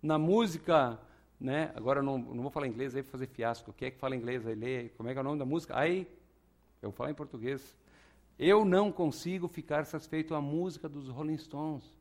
Na 0.00 0.16
música, 0.16 1.00
né? 1.40 1.72
Agora 1.74 2.00
não, 2.00 2.18
não 2.18 2.42
vou 2.42 2.50
falar 2.50 2.68
inglês 2.68 2.94
aí 2.94 3.02
para 3.02 3.10
fazer 3.10 3.26
fiasco. 3.26 3.72
Quem 3.72 3.88
é 3.88 3.90
que 3.90 3.98
fala 3.98 4.14
inglês 4.14 4.46
aí? 4.46 4.54
Lê, 4.54 4.90
como 4.90 5.08
é 5.08 5.12
que 5.12 5.18
é 5.18 5.20
o 5.20 5.24
nome 5.24 5.40
da 5.40 5.44
música? 5.44 5.76
Aí 5.76 6.06
eu 6.80 6.90
vou 6.90 6.92
falar 6.92 7.10
em 7.10 7.14
português. 7.14 7.76
Eu 8.38 8.64
não 8.64 8.92
consigo 8.92 9.48
ficar 9.48 9.84
satisfeito 9.86 10.36
a 10.36 10.40
música 10.40 10.88
dos 10.88 11.08
Rolling 11.08 11.38
Stones. 11.38 11.92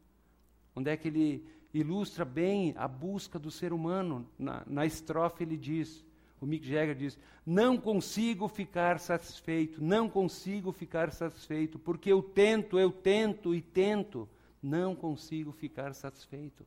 Onde 0.76 0.92
é 0.92 0.98
que 0.98 1.08
ele 1.08 1.57
ilustra 1.74 2.26
bem 2.26 2.74
a 2.78 2.88
busca 2.88 3.38
do 3.38 3.52
ser 3.52 3.74
humano. 3.74 4.28
Na, 4.38 4.64
na 4.66 4.86
estrofe 4.86 5.44
ele 5.44 5.58
diz, 5.58 6.06
o 6.40 6.46
Mick 6.46 6.68
Jagger 6.68 6.96
diz: 6.96 7.18
Não 7.46 7.78
consigo 7.78 8.48
ficar 8.48 9.00
satisfeito, 9.00 9.84
não 9.84 10.10
consigo 10.10 10.72
ficar 10.72 11.12
satisfeito, 11.12 11.80
porque 11.80 12.12
eu 12.12 12.22
tento, 12.22 12.80
eu 12.80 12.92
tento 12.92 13.54
e 13.54 13.62
tento, 13.62 14.30
não 14.62 14.96
consigo 14.96 15.52
ficar 15.52 15.94
satisfeito. 15.94 16.66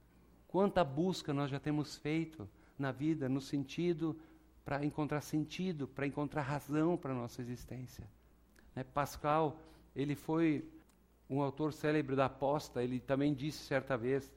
Quanta 0.48 0.82
busca 0.82 1.32
nós 1.32 1.50
já 1.50 1.60
temos 1.60 1.96
feito 1.96 2.48
na 2.78 2.90
vida 2.90 3.28
no 3.28 3.40
sentido 3.40 4.16
para 4.64 4.84
encontrar 4.84 5.20
sentido, 5.20 5.86
para 5.86 6.06
encontrar 6.06 6.42
razão 6.42 6.96
para 6.96 7.12
a 7.12 7.16
nossa 7.16 7.40
existência. 7.40 8.04
Né? 8.74 8.84
Pascal, 8.84 9.58
ele 9.94 10.14
foi 10.14 10.64
um 11.28 11.40
autor 11.40 11.72
célebre 11.72 12.16
da 12.16 12.26
aposta, 12.26 12.82
ele 12.82 12.98
também 12.98 13.32
disse 13.32 13.58
certa 13.58 13.96
vez: 13.96 14.32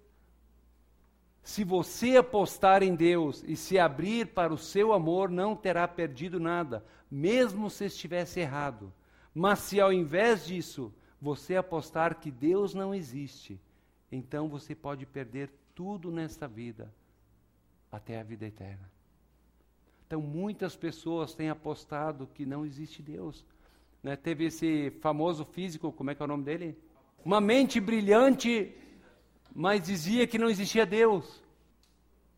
se 1.43 1.65
você 1.65 2.15
apostar 2.15 2.81
em 2.81 2.95
Deus 2.95 3.43
e 3.45 3.57
se 3.57 3.77
abrir 3.77 4.27
para 4.27 4.53
o 4.53 4.57
seu 4.57 4.93
amor, 4.93 5.29
não 5.29 5.55
terá 5.57 5.85
perdido 5.85 6.39
nada, 6.39 6.85
mesmo 7.11 7.69
se 7.69 7.85
estivesse 7.85 8.39
errado. 8.39 8.93
Mas 9.35 9.59
se 9.59 9.81
ao 9.81 9.91
invés 9.91 10.45
disso 10.45 10.93
você 11.21 11.57
apostar 11.57 12.15
que 12.15 12.31
Deus 12.31 12.73
não 12.73 12.95
existe, 12.95 13.59
então 14.09 14.47
você 14.47 14.73
pode 14.73 15.05
perder 15.05 15.49
tudo 15.75 16.09
nesta 16.09 16.47
vida, 16.47 16.93
até 17.91 18.19
a 18.19 18.23
vida 18.23 18.45
eterna. 18.45 18.89
Então 20.07 20.21
muitas 20.21 20.77
pessoas 20.77 21.33
têm 21.33 21.49
apostado 21.49 22.27
que 22.33 22.45
não 22.45 22.65
existe 22.65 23.01
Deus. 23.01 23.45
né, 24.01 24.15
teve 24.15 24.45
esse 24.45 24.91
famoso 25.01 25.43
físico, 25.43 25.91
como 25.91 26.11
é 26.11 26.15
que 26.15 26.21
é 26.21 26.25
o 26.25 26.27
nome 26.27 26.43
dele? 26.43 26.77
Uma 27.23 27.41
mente 27.41 27.79
brilhante, 27.79 28.75
mas 29.53 29.83
dizia 29.83 30.25
que 30.25 30.37
não 30.37 30.49
existia 30.49 30.85
Deus. 30.85 31.41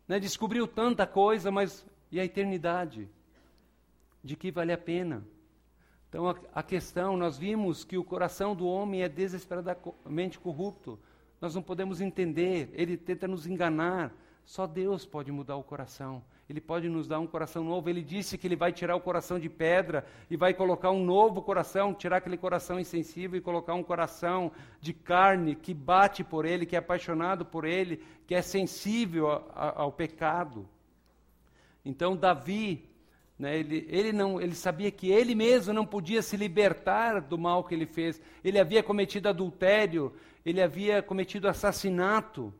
Né, 0.06 0.20
descobriu 0.20 0.66
tanta 0.66 1.06
coisa, 1.06 1.50
mas 1.50 1.84
e 2.10 2.20
a 2.20 2.24
eternidade? 2.24 3.08
De 4.22 4.36
que 4.36 4.50
vale 4.50 4.72
a 4.72 4.78
pena? 4.78 5.24
Então, 6.08 6.28
a, 6.28 6.36
a, 6.54 6.62
questão, 6.62 7.16
nós 7.16 7.36
vimos 7.36 7.84
que 7.84 7.98
o 7.98 8.04
coração 8.04 8.54
do 8.54 8.66
homem 8.66 9.02
é 9.02 9.08
desesperadamente 9.08 10.38
corrupto. 10.38 10.98
Nós 11.40 11.54
não 11.54 11.62
podemos 11.62 12.00
entender, 12.00 12.70
ele 12.72 12.96
tenta 12.96 13.26
nos 13.26 13.46
enganar. 13.46 14.12
Só 14.44 14.66
Deus 14.66 15.04
pode 15.04 15.32
mudar 15.32 15.56
o 15.56 15.64
coração. 15.64 16.22
Ele 16.48 16.60
pode 16.60 16.88
nos 16.88 17.08
dar 17.08 17.18
um 17.18 17.26
coração 17.26 17.64
novo. 17.64 17.90
Ele 17.90 18.02
disse 18.02 18.38
que 18.38 18.46
ele 18.46 18.54
vai 18.54 18.72
tirar 18.72 18.94
o 18.94 19.00
coração 19.00 19.38
de 19.38 19.48
pedra 19.48 20.06
e 20.30 20.36
vai 20.36 20.54
colocar 20.54 20.92
um 20.92 21.04
novo 21.04 21.42
coração, 21.42 21.92
tirar 21.92 22.18
aquele 22.18 22.36
coração 22.36 22.78
insensível 22.78 23.36
e 23.36 23.42
colocar 23.42 23.74
um 23.74 23.82
coração 23.82 24.52
de 24.80 24.92
carne 24.92 25.56
que 25.56 25.74
bate 25.74 26.22
por 26.22 26.44
ele, 26.44 26.64
que 26.64 26.76
é 26.76 26.78
apaixonado 26.78 27.44
por 27.44 27.64
ele, 27.64 28.00
que 28.26 28.34
é 28.34 28.42
sensível 28.42 29.30
a, 29.30 29.42
a, 29.54 29.82
ao 29.82 29.90
pecado. 29.90 30.68
Então, 31.84 32.16
Davi, 32.16 32.88
né, 33.36 33.58
ele, 33.58 33.84
ele, 33.88 34.12
não, 34.12 34.40
ele 34.40 34.54
sabia 34.54 34.90
que 34.90 35.10
ele 35.10 35.34
mesmo 35.34 35.72
não 35.72 35.84
podia 35.84 36.22
se 36.22 36.36
libertar 36.36 37.20
do 37.20 37.36
mal 37.36 37.64
que 37.64 37.74
ele 37.74 37.86
fez. 37.86 38.20
Ele 38.44 38.58
havia 38.58 38.84
cometido 38.84 39.28
adultério, 39.28 40.14
ele 40.44 40.62
havia 40.62 41.02
cometido 41.02 41.48
assassinato. 41.48 42.54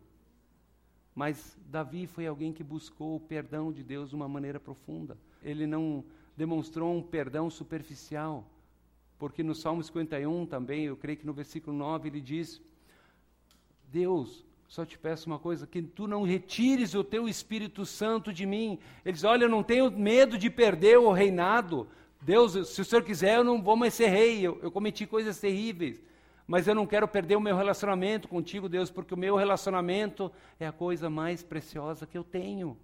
Mas 1.17 1.57
Davi 1.71 2.07
foi 2.07 2.27
alguém 2.27 2.53
que 2.53 2.63
buscou 2.63 3.17
o 3.17 3.21
perdão 3.21 3.73
de 3.73 3.83
Deus 3.83 4.11
de 4.11 4.15
uma 4.15 4.29
maneira 4.29 4.61
profunda. 4.61 5.17
Ele 5.43 5.67
não 5.67 6.05
demonstrou 6.37 6.95
um 6.95 7.03
perdão 7.03 7.49
superficial. 7.49 8.47
Porque 9.19 9.43
no 9.43 9.55
Salmo 9.55 9.83
51 9.83 10.45
também, 10.45 10.85
eu 10.85 10.95
creio 10.95 11.17
que 11.17 11.27
no 11.27 11.33
versículo 11.33 11.75
9, 11.75 12.11
ele 12.11 12.21
diz: 12.21 12.61
Deus, 13.91 14.45
só 14.69 14.85
te 14.85 14.99
peço 14.99 15.27
uma 15.27 15.39
coisa, 15.39 15.67
que 15.67 15.81
tu 15.81 16.07
não 16.07 16.23
retires 16.23 16.95
o 16.95 17.03
teu 17.03 17.27
Espírito 17.27 17.87
Santo 17.87 18.31
de 18.31 18.45
mim. 18.45 18.79
Ele 19.03 19.15
diz: 19.15 19.25
Olha, 19.25 19.45
eu 19.45 19.49
não 19.49 19.63
tenho 19.63 19.91
medo 19.91 20.37
de 20.37 20.51
perder 20.51 20.99
o 20.99 21.13
reinado. 21.13 21.89
Deus, 22.21 22.69
se 22.69 22.83
o 22.83 22.85
Senhor 22.85 23.03
quiser, 23.03 23.39
eu 23.39 23.45
não 23.45 23.63
vou 23.63 23.75
mais 23.75 23.95
ser 23.95 24.09
rei. 24.09 24.47
Eu, 24.47 24.59
eu 24.63 24.71
cometi 24.71 25.07
coisas 25.07 25.41
terríveis 25.41 25.99
mas 26.47 26.69
eu 26.69 26.75
não 26.75 26.87
quero 26.87 27.09
perder 27.09 27.37
o 27.37 27.41
meu 27.41 27.57
relacionamento 27.57 28.29
contigo, 28.29 28.69
Deus, 28.69 28.91
porque 28.91 29.13
o 29.13 29.19
meu 29.19 29.35
relacionamento 29.35 30.31
é 30.61 30.67
a 30.67 30.73
coisa 30.73 31.11
mais 31.11 31.43
preciosa 31.43 32.07
que 32.07 32.17
eu 32.17 32.23
tenho. 32.23 32.77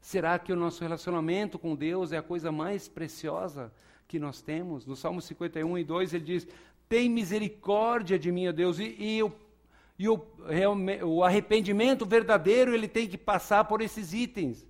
Será 0.00 0.38
que 0.38 0.52
o 0.52 0.56
nosso 0.56 0.82
relacionamento 0.82 1.58
com 1.58 1.74
Deus 1.74 2.12
é 2.12 2.18
a 2.18 2.22
coisa 2.22 2.50
mais 2.50 2.88
preciosa 2.88 3.70
que 4.06 4.18
nós 4.18 4.40
temos? 4.40 4.86
No 4.86 4.96
Salmo 4.96 5.20
51 5.20 5.78
e 5.78 5.84
2 5.84 6.14
ele 6.14 6.24
diz: 6.24 6.48
Tem 6.88 7.10
misericórdia 7.10 8.18
de 8.18 8.32
mim, 8.32 8.48
ó 8.48 8.52
Deus, 8.52 8.78
e, 8.78 8.96
e, 8.98 9.22
o, 9.22 9.32
e 9.98 10.08
o, 10.08 10.18
o 11.04 11.22
arrependimento 11.22 12.06
verdadeiro 12.06 12.72
ele 12.72 12.88
tem 12.88 13.06
que 13.06 13.18
passar 13.18 13.64
por 13.64 13.82
esses 13.82 14.14
itens. 14.14 14.66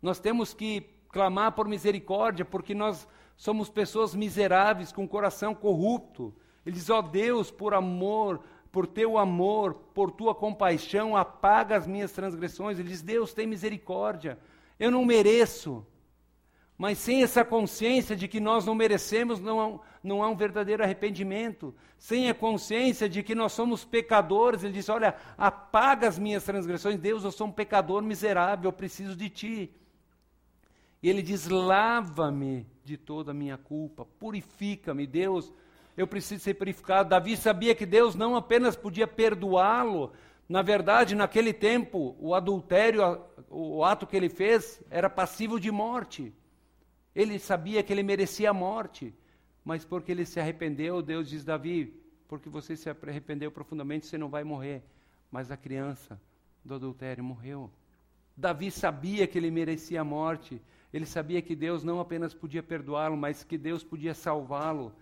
Nós 0.00 0.20
temos 0.20 0.54
que 0.54 0.86
clamar 1.08 1.52
por 1.52 1.66
misericórdia, 1.66 2.44
porque 2.44 2.74
nós 2.74 3.08
somos 3.36 3.68
pessoas 3.68 4.14
miseráveis, 4.14 4.92
com 4.92 5.08
coração 5.08 5.54
corrupto. 5.54 6.32
Ele 6.64 6.74
diz: 6.74 6.88
Ó 6.90 6.98
oh 6.98 7.02
Deus, 7.02 7.50
por 7.50 7.74
amor, 7.74 8.40
por 8.70 8.86
teu 8.86 9.16
amor, 9.16 9.74
por 9.94 10.10
tua 10.10 10.34
compaixão, 10.34 11.16
apaga 11.16 11.76
as 11.76 11.86
minhas 11.86 12.12
transgressões. 12.12 12.78
Ele 12.78 12.88
diz: 12.88 13.02
Deus, 13.02 13.32
tem 13.32 13.46
misericórdia. 13.46 14.38
Eu 14.78 14.90
não 14.90 15.04
mereço. 15.04 15.86
Mas 16.76 16.98
sem 16.98 17.24
essa 17.24 17.44
consciência 17.44 18.14
de 18.14 18.28
que 18.28 18.38
nós 18.38 18.64
não 18.64 18.74
merecemos, 18.74 19.40
não 19.40 19.60
há, 19.60 19.80
não 20.00 20.22
há 20.22 20.28
um 20.28 20.36
verdadeiro 20.36 20.84
arrependimento. 20.84 21.74
Sem 21.98 22.30
a 22.30 22.34
consciência 22.34 23.08
de 23.08 23.20
que 23.20 23.34
nós 23.34 23.52
somos 23.52 23.84
pecadores, 23.84 24.62
ele 24.62 24.74
diz: 24.74 24.88
Olha, 24.88 25.16
apaga 25.36 26.06
as 26.06 26.18
minhas 26.18 26.44
transgressões. 26.44 27.00
Deus, 27.00 27.24
eu 27.24 27.32
sou 27.32 27.48
um 27.48 27.52
pecador 27.52 28.02
miserável, 28.02 28.68
eu 28.68 28.72
preciso 28.72 29.16
de 29.16 29.28
ti. 29.28 29.74
E 31.02 31.10
ele 31.10 31.22
diz: 31.22 31.48
Lava-me 31.48 32.64
de 32.84 32.96
toda 32.96 33.32
a 33.32 33.34
minha 33.34 33.58
culpa, 33.58 34.04
purifica-me, 34.04 35.06
Deus 35.06 35.52
eu 35.98 36.06
preciso 36.06 36.44
ser 36.44 36.54
purificado. 36.54 37.08
Davi 37.08 37.36
sabia 37.36 37.74
que 37.74 37.84
Deus 37.84 38.14
não 38.14 38.36
apenas 38.36 38.76
podia 38.76 39.06
perdoá-lo, 39.06 40.12
na 40.48 40.62
verdade, 40.62 41.16
naquele 41.16 41.52
tempo, 41.52 42.16
o 42.20 42.36
adultério, 42.36 43.20
o 43.50 43.84
ato 43.84 44.06
que 44.06 44.16
ele 44.16 44.28
fez, 44.28 44.80
era 44.90 45.10
passivo 45.10 45.58
de 45.58 45.72
morte. 45.72 46.32
Ele 47.14 47.36
sabia 47.36 47.82
que 47.82 47.92
ele 47.92 48.04
merecia 48.04 48.50
a 48.50 48.54
morte, 48.54 49.12
mas 49.64 49.84
porque 49.84 50.12
ele 50.12 50.24
se 50.24 50.38
arrependeu, 50.38 51.02
Deus 51.02 51.28
diz: 51.28 51.44
Davi, 51.44 51.92
porque 52.28 52.48
você 52.48 52.76
se 52.76 52.88
arrependeu 52.88 53.50
profundamente, 53.50 54.06
você 54.06 54.16
não 54.16 54.28
vai 54.28 54.44
morrer. 54.44 54.84
Mas 55.32 55.50
a 55.50 55.56
criança 55.56 56.18
do 56.64 56.74
adultério 56.74 57.24
morreu. 57.24 57.70
Davi 58.36 58.70
sabia 58.70 59.26
que 59.26 59.36
ele 59.36 59.50
merecia 59.50 60.00
a 60.00 60.04
morte. 60.04 60.62
Ele 60.92 61.04
sabia 61.04 61.42
que 61.42 61.56
Deus 61.56 61.82
não 61.82 61.98
apenas 61.98 62.32
podia 62.32 62.62
perdoá-lo, 62.62 63.16
mas 63.16 63.42
que 63.42 63.58
Deus 63.58 63.82
podia 63.82 64.14
salvá-lo 64.14 64.94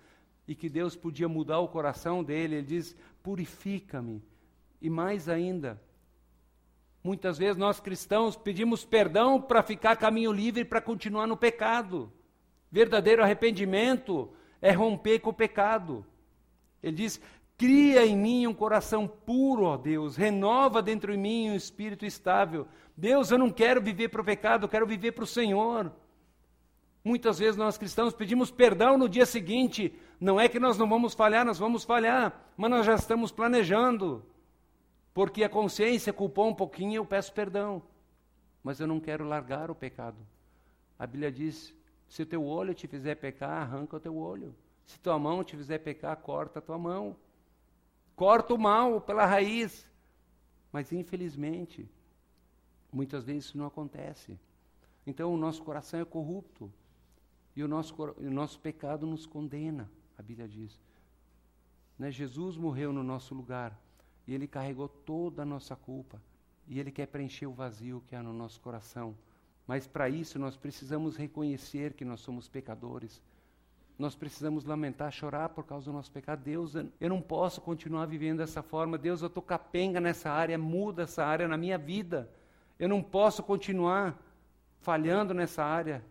e 0.46 0.54
que 0.54 0.68
Deus 0.68 0.94
podia 0.94 1.28
mudar 1.28 1.59
o 1.59 1.68
coração 1.68 2.22
dele. 2.22 2.56
Ele 2.56 2.66
diz: 2.66 2.96
purifica-me. 3.22 4.22
E 4.80 4.90
mais 4.90 5.28
ainda, 5.28 5.80
muitas 7.02 7.38
vezes 7.38 7.56
nós 7.56 7.80
cristãos 7.80 8.37
pedimos 8.37 8.85
perdão 8.85 9.40
para 9.40 9.62
ficar 9.62 9.96
caminho 9.96 10.32
livre 10.32 10.64
para 10.64 10.80
continuar 10.80 11.26
no 11.26 11.37
pecado. 11.37 12.12
Verdadeiro 12.70 13.22
arrependimento 13.22 14.30
é 14.61 14.70
romper 14.72 15.20
com 15.20 15.30
o 15.30 15.35
pecado. 15.35 16.04
Ele 16.82 16.96
diz: 16.96 17.20
Cria 17.56 18.04
em 18.04 18.16
mim 18.16 18.46
um 18.46 18.54
coração 18.54 19.09
puro, 19.09 19.64
ó 19.64 19.76
Deus, 19.76 20.14
renova 20.14 20.82
dentro 20.82 21.11
de 21.12 21.18
mim 21.18 21.50
um 21.50 21.54
espírito 21.54 22.04
estável. 22.04 22.68
Deus, 22.94 23.30
eu 23.30 23.38
não 23.38 23.50
quero 23.50 23.80
viver 23.80 24.09
para 24.09 24.20
o 24.20 24.24
pecado, 24.24 24.64
eu 24.64 24.68
quero 24.68 24.87
viver 24.87 25.12
para 25.12 25.24
o 25.24 25.26
Senhor. 25.26 25.90
Muitas 27.07 27.38
vezes 27.38 27.57
nós 27.57 27.79
cristãos 27.79 28.12
pedimos 28.12 28.51
perdão 28.51 28.99
no 28.99 29.09
dia 29.09 29.25
seguinte. 29.25 29.97
Não 30.19 30.40
é 30.40 30.49
que 30.49 30.59
nós 30.59 30.77
não 30.77 30.88
vamos 30.88 31.14
falhar, 31.14 31.47
nós 31.47 31.57
vamos 31.57 31.85
falhar, 31.85 32.51
mas 32.57 32.69
nós 32.69 32.85
já 32.85 32.97
estamos 32.97 33.31
planejando. 33.31 34.27
Porque 35.14 35.45
a 35.45 35.49
consciência 35.49 36.12
culpou 36.12 36.49
um 36.49 36.55
pouquinho, 36.55 36.97
eu 36.97 37.07
peço 37.07 37.33
perdão. 37.33 37.81
Mas 38.61 38.81
eu 38.81 38.88
não 38.88 38.99
quero 38.99 39.23
largar 39.23 39.71
o 39.71 39.75
pecado. 39.75 40.16
A 40.99 41.07
Bíblia 41.07 41.31
diz: 41.31 41.73
se 42.09 42.23
o 42.23 42.27
teu 42.27 42.45
olho 42.45 42.75
te 42.75 42.88
fizer 42.88 43.14
pecar, 43.14 43.62
arranca 43.62 43.99
o 43.99 44.01
teu 44.01 44.16
olho. 44.16 44.53
Se 44.85 44.99
tua 44.99 45.16
mão 45.16 45.45
te 45.45 45.57
fizer 45.57 45.79
pecar, 45.79 46.16
corta 46.16 46.59
a 46.59 46.62
tua 46.62 46.77
mão. 46.77 47.14
Corta 48.16 48.53
o 48.53 48.59
mal 48.59 49.01
pela 49.01 49.25
raiz. 49.25 49.88
Mas 50.73 50.90
infelizmente, 50.90 51.88
muitas 52.92 53.25
vezes 53.25 53.45
isso 53.45 53.59
não 53.59 53.66
acontece. 53.66 54.37
Então 55.07 55.33
o 55.33 55.37
nosso 55.37 55.62
coração 55.62 56.01
é 56.01 56.05
corrupto. 56.05 56.69
E 57.57 57.64
o 57.64 57.69
nosso, 57.69 57.95
o 58.19 58.31
nosso 58.31 58.61
pecado 58.61 59.07
nos 59.07 59.25
condena, 59.25 59.90
a 60.19 60.23
Bíblia 60.23 60.47
diz. 60.47 60.79
Né? 61.99 62.11
Jesus 62.11 62.57
morreu 62.57 62.92
no 62.92 63.03
nosso 63.03 63.35
lugar 63.35 63.77
e 64.27 64.35
ele 64.35 64.47
carregou 64.47 64.88
toda 64.88 65.42
a 65.42 65.47
nossa 65.47 65.75
culpa. 65.75 66.21
E 66.69 66.79
ele 66.79 66.90
quer 66.90 67.07
preencher 67.07 67.47
o 67.47 67.53
vazio 67.53 68.03
que 68.07 68.14
há 68.14 68.23
no 68.23 68.33
nosso 68.33 68.61
coração. 68.61 69.16
Mas 69.66 69.87
para 69.87 70.09
isso 70.09 70.38
nós 70.38 70.57
precisamos 70.57 71.16
reconhecer 71.16 71.95
que 71.95 72.05
nós 72.05 72.21
somos 72.21 72.49
pecadores. 72.49 73.23
Nós 73.99 74.14
precisamos 74.14 74.64
lamentar, 74.64 75.11
chorar 75.11 75.49
por 75.49 75.64
causa 75.64 75.87
do 75.87 75.92
nosso 75.92 76.12
pecado. 76.12 76.42
Deus, 76.42 76.75
eu 76.75 77.09
não 77.09 77.23
posso 77.23 77.62
continuar 77.62 78.05
vivendo 78.05 78.38
dessa 78.38 78.62
forma. 78.62 78.99
Deus, 78.99 79.23
eu 79.23 79.29
estou 79.29 79.42
capenga 79.42 80.01
nessa 80.01 80.31
área, 80.31 80.59
muda 80.59 81.05
essa 81.05 81.25
área 81.25 81.49
na 81.49 81.57
minha 81.57 81.79
vida. 81.79 82.29
Eu 82.79 82.88
não 82.88 83.03
posso 83.03 83.42
continuar 83.42 84.14
falhando 84.81 85.33
nessa 85.33 85.64
área. 85.64 86.05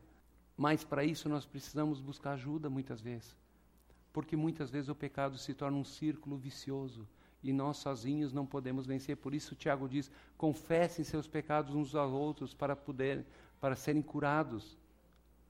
Mas 0.58 0.84
para 0.84 1.04
isso 1.04 1.28
nós 1.28 1.46
precisamos 1.46 2.00
buscar 2.00 2.32
ajuda 2.34 2.70
muitas 2.70 3.02
vezes. 3.02 3.36
Porque 4.14 4.36
muitas 4.36 4.70
vezes 4.70 4.90
o 4.90 4.96
pecado 4.96 5.38
se 5.38 5.54
torna 5.54 5.78
um 5.78 5.84
círculo 5.84 6.38
vicioso 6.38 7.08
e 7.44 7.52
nós 7.52 7.78
sozinhos 7.78 8.32
não 8.32 8.46
podemos 8.46 8.86
vencer. 8.86 9.18
Por 9.18 9.34
isso 9.34 9.56
Tiago 9.56 9.90
diz: 9.90 10.10
confessem 10.38 11.04
seus 11.04 11.28
pecados 11.28 11.76
uns 11.76 11.94
aos 11.94 12.12
outros 12.12 12.54
para 12.54 12.76
poder 12.76 13.26
para 13.60 13.76
serem 13.76 14.02
curados. 14.02 14.78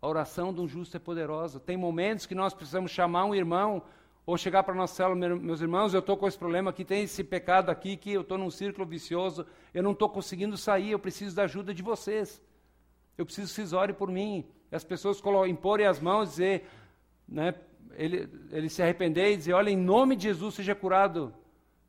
A 0.01 0.07
oração 0.07 0.53
de 0.53 0.61
um 0.61 0.67
justo 0.67 0.97
é 0.97 0.99
poderosa. 0.99 1.59
Tem 1.59 1.77
momentos 1.77 2.25
que 2.25 2.35
nós 2.35 2.53
precisamos 2.53 2.91
chamar 2.91 3.25
um 3.25 3.35
irmão 3.35 3.83
ou 4.25 4.37
chegar 4.37 4.63
para 4.63 4.73
nossa 4.73 4.95
célula, 4.95 5.35
meus 5.35 5.61
irmãos, 5.61 5.93
eu 5.93 5.99
estou 5.99 6.17
com 6.17 6.27
esse 6.27 6.37
problema 6.37 6.71
aqui, 6.71 6.83
tem 6.83 7.03
esse 7.03 7.23
pecado 7.23 7.69
aqui, 7.69 7.95
que 7.95 8.11
eu 8.11 8.21
estou 8.21 8.39
num 8.39 8.49
círculo 8.49 8.85
vicioso, 8.85 9.45
eu 9.71 9.83
não 9.83 9.91
estou 9.91 10.09
conseguindo 10.09 10.57
sair, 10.57 10.91
eu 10.91 10.99
preciso 10.99 11.35
da 11.35 11.43
ajuda 11.43 11.73
de 11.73 11.83
vocês. 11.83 12.41
Eu 13.17 13.25
preciso 13.25 13.47
que 13.47 13.56
vocês 13.56 13.73
orem 13.73 13.95
por 13.95 14.10
mim 14.12 14.45
as 14.71 14.84
pessoas 14.84 15.21
imporem 15.47 15.86
as 15.86 15.99
mãos 15.99 16.28
e 16.28 16.32
dizer, 16.32 16.67
né, 17.28 17.56
ele, 17.93 18.30
ele 18.51 18.69
se 18.69 18.82
arrepender 18.82 19.32
e 19.32 19.38
dizer, 19.38 19.54
olha, 19.54 19.69
em 19.69 19.78
nome 19.78 20.15
de 20.15 20.23
Jesus 20.23 20.56
seja 20.56 20.75
curado, 20.75 21.34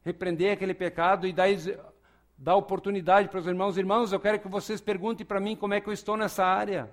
repreender 0.05 0.53
aquele 0.53 0.75
pecado 0.75 1.27
e 1.27 1.33
daí 1.33 1.57
dar 2.39 2.55
oportunidade 2.55 3.29
para 3.29 3.41
os 3.41 3.47
irmãos, 3.47 3.77
irmãos, 3.77 4.13
eu 4.13 4.21
quero 4.21 4.39
que 4.39 4.49
vocês 4.49 4.81
perguntem 4.81 5.27
para 5.27 5.41
mim 5.41 5.57
como 5.57 5.75
é 5.75 5.81
que 5.81 5.89
eu 5.89 5.93
estou 5.93 6.17
nessa 6.17 6.45
área. 6.45 6.91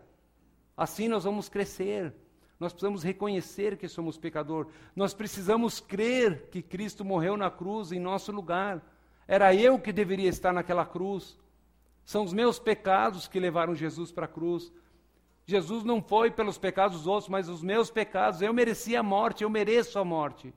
Assim 0.76 1.08
nós 1.08 1.26
vamos 1.26 1.48
crescer. 1.48 2.14
Nós 2.60 2.72
precisamos 2.72 3.04
reconhecer 3.04 3.78
que 3.78 3.88
somos 3.88 4.18
pecador. 4.18 4.68
Nós 4.96 5.14
precisamos 5.14 5.80
crer 5.80 6.48
que 6.50 6.62
Cristo 6.62 7.04
morreu 7.04 7.36
na 7.36 7.52
cruz 7.52 7.92
em 7.92 8.00
nosso 8.00 8.32
lugar. 8.32 8.82
Era 9.28 9.54
eu 9.54 9.78
que 9.78 9.92
deveria 9.92 10.30
estar 10.30 10.54
naquela 10.54 10.86
cruz. 10.86 11.38
São 12.06 12.24
os 12.24 12.34
meus 12.34 12.60
pecados 12.60 13.28
que 13.28 13.40
levaram 13.40 13.76
Jesus 13.76 14.12
para 14.12 14.26
a 14.26 14.30
cruz. 14.30 14.72
Jesus 15.46 15.84
não 15.84 16.02
foi 16.02 16.32
pelos 16.32 16.58
pecados 16.58 16.98
dos 16.98 17.08
outros, 17.08 17.30
mas 17.30 17.50
os 17.50 17.62
meus 17.62 17.90
pecados. 17.90 18.42
Eu 18.42 18.54
merecia 18.54 19.00
a 19.00 19.04
morte, 19.04 19.44
eu 19.44 19.50
mereço 19.50 20.00
a 20.00 20.06
morte. 20.06 20.54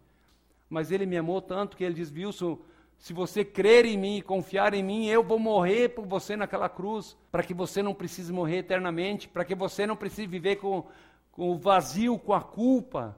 Mas 0.69 0.91
ele 0.91 1.07
me 1.07 1.17
amou 1.17 1.41
tanto 1.41 1.77
que 1.77 1.85
ele 1.85 1.95
diz: 1.95 2.11
Wilson, 2.11 2.59
se 2.99 3.13
você 3.13 3.45
crer 3.45 3.85
em 3.85 3.97
mim 3.97 4.17
e 4.17 4.23
confiar 4.23 4.75
em 4.75 4.83
mim, 4.83 5.07
eu 5.07 5.23
vou 5.23 5.39
morrer 5.39 5.91
por 5.91 6.07
você 6.07 6.37
naquela 6.37 6.69
cruz, 6.69 7.17
para 7.31 7.43
que 7.43 7.55
você 7.55 7.83
não 7.83 7.95
precise 7.95 8.33
morrer 8.33 8.59
eternamente, 8.59 9.29
para 9.29 9.45
que 9.45 9.55
você 9.55 9.87
não 9.87 9.97
precise 9.97 10.27
viver 10.27 10.57
com, 10.57 10.87
com 11.31 11.51
o 11.51 11.59
vazio, 11.59 12.19
com 12.19 12.33
a 12.33 12.41
culpa 12.41 13.17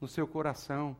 no 0.00 0.08
seu 0.08 0.26
coração. 0.26 0.96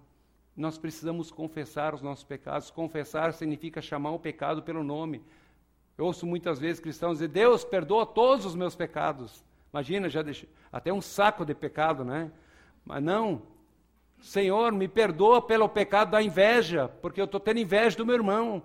Nós 0.56 0.78
precisamos 0.78 1.30
confessar 1.30 1.94
os 1.94 2.00
nossos 2.00 2.24
pecados. 2.24 2.70
Confessar 2.70 3.32
significa 3.34 3.82
chamar 3.82 4.10
o 4.10 4.18
pecado 4.18 4.62
pelo 4.62 4.82
nome. 4.82 5.22
Eu 5.96 6.06
ouço 6.06 6.26
muitas 6.26 6.58
vezes 6.58 6.80
cristãos 6.80 7.14
dizer: 7.14 7.28
Deus 7.28 7.64
perdoa 7.64 8.04
todos 8.04 8.44
os 8.44 8.54
meus 8.54 8.74
pecados. 8.74 9.44
Imagina, 9.72 10.08
já 10.08 10.22
deixei 10.22 10.48
até 10.72 10.92
um 10.92 11.00
saco 11.00 11.44
de 11.44 11.54
pecado, 11.54 12.04
né? 12.04 12.30
Mas 12.84 13.02
não. 13.02 13.42
Senhor, 14.20 14.72
me 14.72 14.88
perdoa 14.88 15.42
pelo 15.42 15.68
pecado 15.68 16.10
da 16.10 16.22
inveja, 16.22 16.88
porque 17.02 17.20
eu 17.20 17.26
estou 17.26 17.38
tendo 17.40 17.60
inveja 17.60 17.96
do 17.96 18.06
meu 18.06 18.14
irmão. 18.14 18.62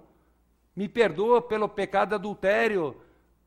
Me 0.76 0.88
perdoa 0.88 1.41
pelo 1.41 1.67
pecado 1.67 2.10
do 2.10 2.15
adultério. 2.15 2.96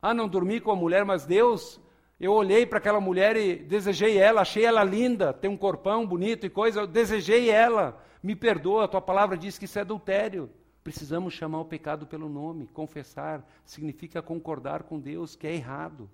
Ah, 0.01 0.13
não 0.13 0.29
dormi 0.29 0.61
com 0.61 0.71
a 0.71 0.77
mulher, 0.77 1.05
mas 1.05 1.25
Deus 1.25 1.81
eu 2.21 2.33
olhei 2.33 2.65
para 2.65 2.79
aquela 2.79 3.01
mulher 3.01 3.37
e 3.37 3.57
desejei 3.57 4.17
ela, 4.17 4.43
achei 4.43 4.65
ela 4.65 4.85
linda, 4.85 5.33
tem 5.33 5.51
um 5.51 5.57
corpão 5.57 6.07
bonito 6.07 6.47
e 6.47 6.51
coisa, 6.51 6.81
eu 6.81 6.87
desejei 6.87 7.51
ela. 7.51 8.01
Me 8.23 8.35
perdoa, 8.37 8.85
a 8.85 8.89
tua 8.89 9.01
palavra 9.01 9.37
diz 9.37 9.59
que 9.59 9.65
isso 9.65 9.79
é 9.79 9.83
adultério. 9.83 10.49
Precisamos 10.85 11.33
chamar 11.33 11.61
o 11.61 11.65
pecado 11.65 12.07
pelo 12.07 12.29
nome. 12.29 12.67
Confessar 12.67 13.43
significa 13.65 14.21
concordar 14.21 14.83
com 14.83 15.01
Deus 15.01 15.35
que 15.35 15.47
é 15.47 15.55
errado 15.55 16.11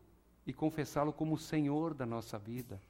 e 0.47 0.53
confessá-lo 0.53 1.13
como 1.13 1.35
o 1.35 1.39
Senhor 1.39 1.93
da 1.93 2.07
nossa 2.07 2.39
vida. 2.39 2.81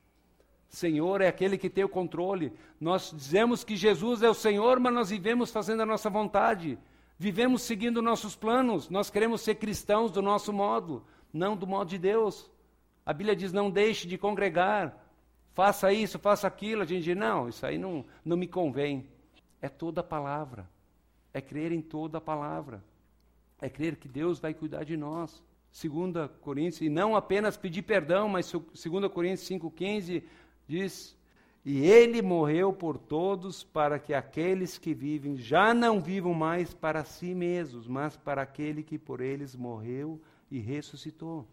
Senhor 0.69 1.21
é 1.21 1.27
aquele 1.27 1.59
que 1.59 1.71
tem 1.71 1.83
o 1.83 1.89
controle. 1.89 2.53
Nós 2.79 3.13
dizemos 3.17 3.65
que 3.65 3.77
Jesus 3.77 4.23
é 4.23 4.29
o 4.29 4.35
Senhor, 4.35 4.79
mas 4.79 4.95
nós 4.95 5.11
vivemos 5.11 5.51
fazendo 5.51 5.83
a 5.83 5.87
nossa 5.87 6.09
vontade. 6.09 6.79
Vivemos 7.19 7.63
seguindo 7.63 8.01
nossos 8.01 8.37
planos. 8.37 8.89
Nós 8.89 9.11
queremos 9.11 9.41
ser 9.41 9.57
cristãos 9.57 10.13
do 10.13 10.23
nosso 10.23 10.53
modo, 10.53 11.05
não 11.33 11.57
do 11.57 11.67
modo 11.67 11.89
de 11.89 11.99
Deus. 11.99 12.51
A 13.05 13.13
Bíblia 13.13 13.35
diz: 13.35 13.53
não 13.53 13.71
deixe 13.71 14.07
de 14.07 14.17
congregar, 14.17 14.97
faça 15.55 15.93
isso, 15.93 16.19
faça 16.19 16.47
aquilo. 16.47 16.83
A 16.83 16.87
gente 16.87 17.05
diz: 17.05 17.17
não, 17.17 17.49
isso 17.49 17.67
aí 17.67 17.79
não, 17.79 18.05
não 18.25 18.37
me 18.37 18.47
convém. 18.47 19.09
É 19.61 19.69
toda 19.69 20.03
a 20.03 20.05
palavra, 20.05 20.69
é 21.33 21.41
crer 21.41 21.73
em 21.73 21.81
toda 21.81 22.19
a 22.19 22.21
palavra, 22.21 22.83
é 23.61 23.69
crer 23.69 23.97
que 23.97 24.09
Deus 24.09 24.39
vai 24.39 24.55
cuidar 24.55 24.85
de 24.85 24.97
nós. 24.97 25.43
2 25.73 26.31
Coríntios, 26.41 26.81
e 26.81 26.89
não 26.89 27.15
apenas 27.15 27.57
pedir 27.57 27.83
perdão, 27.83 28.29
mas 28.29 28.51
2 28.51 29.13
Coríntios 29.13 29.49
5,15 29.49 30.25
diz: 30.67 31.17
E 31.65 31.85
ele 31.85 32.21
morreu 32.21 32.73
por 32.73 32.99
todos, 32.99 33.63
para 33.63 33.99
que 33.99 34.13
aqueles 34.13 34.79
que 34.79 34.93
vivem 34.93 35.37
já 35.37 35.73
não 35.73 36.01
vivam 36.01 36.35
mais 36.35 36.75
para 36.75 37.05
si 37.05 37.35
mesmos, 37.35 37.87
mas 37.87 38.17
para 38.17 38.43
aquele 38.43 38.83
que 38.83 38.99
por 38.99 39.21
eles 39.21 39.55
morreu 39.55 40.21
e 40.51 40.59
ressuscitou. 40.59 41.47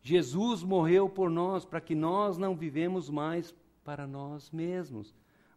Jesus 0.00 0.62
morreu 0.62 1.08
por 1.08 1.28
nós 1.28 1.64
para 1.64 1.80
que 1.80 1.94
nós 1.94 2.38
não 2.38 2.54
vivemos 2.54 3.10
mais 3.10 3.54
para 3.84 4.06
nós 4.06 4.50
mesmos, 4.50 5.12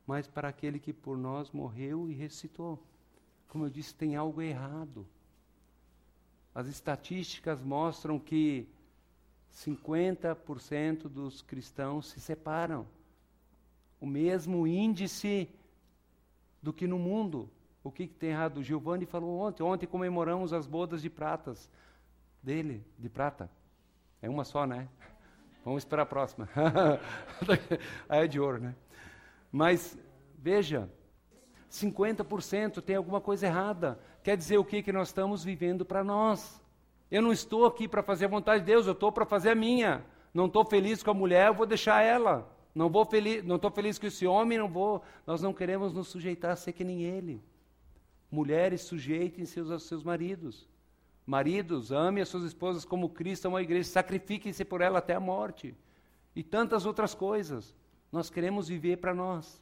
mas 0.07 0.27
para 0.27 0.49
aquele 0.49 0.79
que 0.79 0.91
por 0.91 1.17
nós 1.17 1.51
morreu 1.51 2.09
e 2.09 2.13
ressuscitou. 2.13 2.83
Como 3.51 3.65
eu 3.65 3.69
disse, 3.69 3.93
tem 3.93 4.15
algo 4.15 4.41
errado. 4.41 5.05
As 6.55 6.67
estatísticas 6.67 7.61
mostram 7.61 8.17
que 8.17 8.65
50% 9.53 11.09
dos 11.09 11.41
cristãos 11.41 12.07
se 12.07 12.21
separam. 12.21 12.87
O 13.99 14.05
mesmo 14.05 14.65
índice 14.65 15.49
do 16.63 16.71
que 16.71 16.87
no 16.87 16.97
mundo. 16.97 17.49
O 17.83 17.91
que, 17.91 18.07
que 18.07 18.13
tem 18.13 18.29
errado? 18.29 18.59
O 18.59 18.63
Giovanni 18.63 19.05
falou 19.05 19.41
ontem. 19.41 19.63
Ontem 19.63 19.85
comemoramos 19.85 20.53
as 20.53 20.65
bodas 20.65 21.01
de 21.01 21.09
pratas 21.09 21.69
dele, 22.41 22.81
de 22.97 23.09
prata. 23.09 23.51
É 24.21 24.29
uma 24.29 24.45
só, 24.45 24.65
né? 24.65 24.87
Vamos 25.65 25.81
esperar 25.81 26.03
a 26.03 26.05
próxima. 26.05 26.47
Aí 28.07 28.23
é 28.23 28.27
de 28.27 28.39
ouro, 28.39 28.61
né? 28.61 28.73
Mas, 29.51 29.99
veja, 30.37 30.89
50% 31.71 32.81
tem 32.81 32.97
alguma 32.97 33.21
coisa 33.21 33.47
errada. 33.47 33.97
Quer 34.21 34.35
dizer 34.35 34.57
o 34.57 34.65
que? 34.65 34.83
Que 34.83 34.91
nós 34.91 35.07
estamos 35.07 35.43
vivendo 35.43 35.85
para 35.85 36.03
nós. 36.03 36.61
Eu 37.09 37.21
não 37.21 37.31
estou 37.31 37.65
aqui 37.65 37.87
para 37.87 38.03
fazer 38.03 38.25
a 38.25 38.29
vontade 38.29 38.59
de 38.59 38.65
Deus, 38.65 38.85
eu 38.85 38.93
estou 38.93 39.11
para 39.11 39.25
fazer 39.25 39.51
a 39.51 39.55
minha. 39.55 40.05
Não 40.33 40.45
estou 40.45 40.65
feliz 40.65 41.01
com 41.01 41.11
a 41.11 41.13
mulher, 41.13 41.47
eu 41.47 41.53
vou 41.53 41.65
deixar 41.65 42.01
ela. 42.01 42.49
Não 42.75 42.89
feliz, 43.05 43.43
não 43.43 43.55
estou 43.55 43.71
feliz 43.71 43.97
com 43.97 44.05
esse 44.05 44.27
homem, 44.27 44.57
não 44.57 44.69
vou. 44.69 45.01
Nós 45.25 45.41
não 45.41 45.53
queremos 45.53 45.93
nos 45.93 46.09
sujeitar 46.09 46.51
a 46.51 46.55
ser 46.55 46.73
que 46.73 46.83
nem 46.83 47.03
ele. 47.03 47.41
Mulheres 48.29 48.81
sujeitem-se 48.81 49.59
aos 49.59 49.83
seus 49.83 50.03
maridos. 50.03 50.69
Maridos, 51.25 51.91
ame 51.91 52.21
as 52.21 52.29
suas 52.29 52.43
esposas 52.43 52.83
como 52.83 53.09
Cristo 53.09 53.45
ama 53.47 53.59
a 53.59 53.61
igreja, 53.61 53.89
sacrifiquem-se 53.89 54.65
por 54.65 54.81
ela 54.81 54.99
até 54.99 55.13
a 55.13 55.19
morte. 55.19 55.75
E 56.35 56.43
tantas 56.43 56.85
outras 56.85 57.13
coisas. 57.13 57.75
Nós 58.11 58.29
queremos 58.29 58.67
viver 58.67 58.97
para 58.97 59.13
nós. 59.13 59.60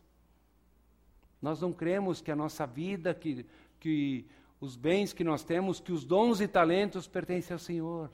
Nós 1.41 1.61
não 1.61 1.71
cremos 1.71 2.21
que 2.21 2.31
a 2.31 2.35
nossa 2.35 2.65
vida, 2.65 3.13
que, 3.13 3.45
que 3.79 4.25
os 4.59 4.75
bens 4.75 5.13
que 5.13 5.23
nós 5.23 5.43
temos, 5.43 5.79
que 5.79 5.91
os 5.91 6.03
dons 6.03 6.41
e 6.41 6.47
talentos 6.47 7.07
pertencem 7.07 7.53
ao 7.53 7.59
Senhor. 7.59 8.11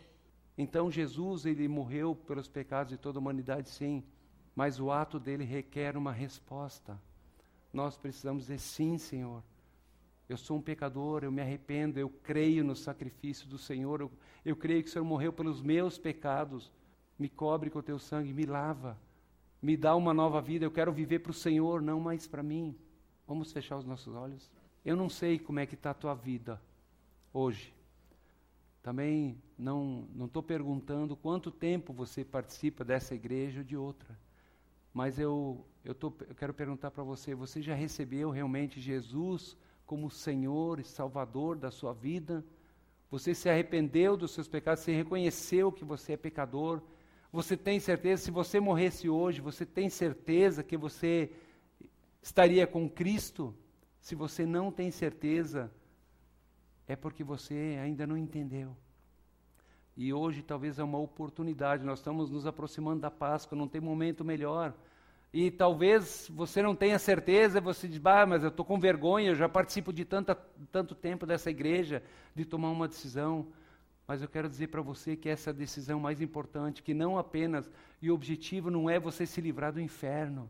Então 0.58 0.92
Jesus, 0.92 1.46
ele 1.46 1.68
morreu 1.68 2.16
pelos 2.16 2.48
pecados 2.48 2.92
de 2.92 2.98
toda 2.98 3.18
a 3.18 3.22
humanidade, 3.22 3.70
sim, 3.70 4.04
mas 4.56 4.80
o 4.80 4.92
ato 4.92 5.20
dele 5.20 5.44
requer 5.44 5.98
uma 5.98 6.12
resposta. 6.12 7.00
Nós 7.74 7.98
precisamos 7.98 8.44
dizer 8.44 8.60
sim, 8.60 8.98
Senhor. 8.98 9.44
Eu 10.30 10.38
sou 10.38 10.58
um 10.58 10.62
pecador, 10.62 11.24
eu 11.24 11.32
me 11.32 11.42
arrependo, 11.42 12.00
eu 12.00 12.10
creio 12.10 12.64
no 12.64 12.76
sacrifício 12.76 13.48
do 13.48 13.58
Senhor, 13.58 14.02
eu, 14.02 14.12
eu 14.44 14.56
creio 14.56 14.82
que 14.82 14.90
o 14.90 14.92
Senhor 14.92 15.06
morreu 15.06 15.34
pelos 15.34 15.62
meus 15.62 15.98
pecados. 15.98 16.72
Me 17.18 17.30
cobre 17.30 17.70
com 17.70 17.80
o 17.80 17.84
teu 17.84 18.00
sangue, 18.00 18.34
me 18.34 18.46
lava, 18.46 18.98
me 19.62 19.78
dá 19.78 19.96
uma 19.96 20.14
nova 20.14 20.42
vida. 20.42 20.66
Eu 20.66 20.72
quero 20.72 20.92
viver 20.92 21.20
para 21.20 21.32
o 21.32 21.34
Senhor, 21.34 21.82
não 21.82 22.00
mais 22.00 22.28
para 22.28 22.42
mim. 22.42 22.76
Vamos 23.28 23.52
fechar 23.52 23.78
os 23.78 23.86
nossos 23.86 24.14
olhos? 24.14 24.50
Eu 24.84 24.96
não 24.96 25.10
sei 25.10 25.40
como 25.40 25.60
é 25.60 25.66
que 25.66 25.76
está 25.76 25.92
a 25.92 25.96
tua 25.96 26.14
vida 26.14 26.62
hoje. 27.34 27.74
Também 28.84 29.42
não 29.58 30.08
estou 30.26 30.44
perguntando 30.44 31.16
quanto 31.16 31.50
tempo 31.50 31.92
você 31.92 32.24
participa 32.24 32.84
dessa 32.84 33.16
igreja 33.16 33.60
ou 33.60 33.66
de 33.66 33.76
outra. 33.76 34.16
Mas 34.94 35.18
eu, 35.18 35.66
eu, 35.84 35.96
tô, 35.96 36.14
eu 36.28 36.36
quero 36.36 36.54
perguntar 36.54 36.92
para 36.92 37.04
você: 37.04 37.34
você 37.34 37.62
já 37.62 37.74
recebeu 37.74 38.30
realmente 38.30 38.80
Jesus 38.80 39.58
como 39.86 40.10
Senhor 40.10 40.80
e 40.80 40.84
Salvador 40.84 41.58
da 41.58 41.72
sua 41.72 41.94
vida, 41.94 42.46
você 43.10 43.36
se 43.36 43.50
arrependeu 43.50 44.16
dos 44.16 44.32
seus 44.32 44.48
pecados, 44.48 44.84
você 44.84 44.96
reconheceu 44.96 45.72
que 45.72 45.84
você 45.84 46.14
é 46.14 46.18
pecador, 46.18 46.82
você 47.32 47.58
tem 47.58 47.80
certeza, 47.80 48.24
se 48.24 48.32
você 48.32 48.60
morresse 48.60 49.10
hoje, 49.10 49.42
você 49.42 49.66
tem 49.66 49.90
certeza 49.90 50.64
que 50.64 50.78
você 50.78 51.32
estaria 52.26 52.66
com 52.66 52.90
Cristo? 52.90 53.56
Se 54.02 54.16
você 54.16 54.46
não 54.46 54.72
tem 54.72 54.90
certeza, 54.90 55.72
é 56.88 56.96
porque 56.96 57.24
você 57.24 57.78
ainda 57.82 58.08
não 58.08 58.18
entendeu. 58.18 58.76
E 59.96 60.12
hoje 60.12 60.42
talvez 60.42 60.80
é 60.80 60.84
uma 60.84 60.98
oportunidade, 60.98 61.86
nós 61.86 62.00
estamos 62.00 62.30
nos 62.30 62.46
aproximando 62.46 63.02
da 63.02 63.12
Páscoa, 63.12 63.58
não 63.58 63.68
tem 63.68 63.80
momento 63.80 64.26
melhor 64.26 64.74
e 65.38 65.52
talvez 65.52 66.32
você 66.34 66.62
não 66.62 66.74
tenha 66.74 66.98
certeza, 66.98 67.60
você 67.60 67.90
diz, 67.90 67.98
bah, 67.98 68.26
mas 68.26 68.42
eu 68.42 68.48
estou 68.48 68.66
com 68.66 68.80
vergonha, 68.80 69.32
eu 69.32 69.36
já 69.36 69.50
participo 69.50 69.92
de 69.92 70.06
tanta, 70.06 70.34
tanto 70.72 70.96
tempo 70.96 71.26
dessa 71.26 71.50
igreja, 71.50 72.02
de 72.34 72.46
tomar 72.46 72.72
uma 72.72 72.88
decisão. 72.88 73.46
Mas 74.08 74.22
eu 74.22 74.30
quero 74.30 74.48
dizer 74.48 74.68
para 74.68 74.82
você 74.82 75.18
que 75.18 75.28
essa 75.28 75.50
é 75.50 75.52
a 75.52 75.54
decisão 75.54 76.00
mais 76.00 76.22
importante, 76.22 76.82
que 76.82 76.94
não 76.94 77.18
apenas, 77.18 77.70
e 78.02 78.10
o 78.10 78.14
objetivo 78.14 78.72
não 78.72 78.90
é 78.90 78.98
você 78.98 79.26
se 79.26 79.42
livrar 79.42 79.74
do 79.74 79.82
inferno, 79.82 80.50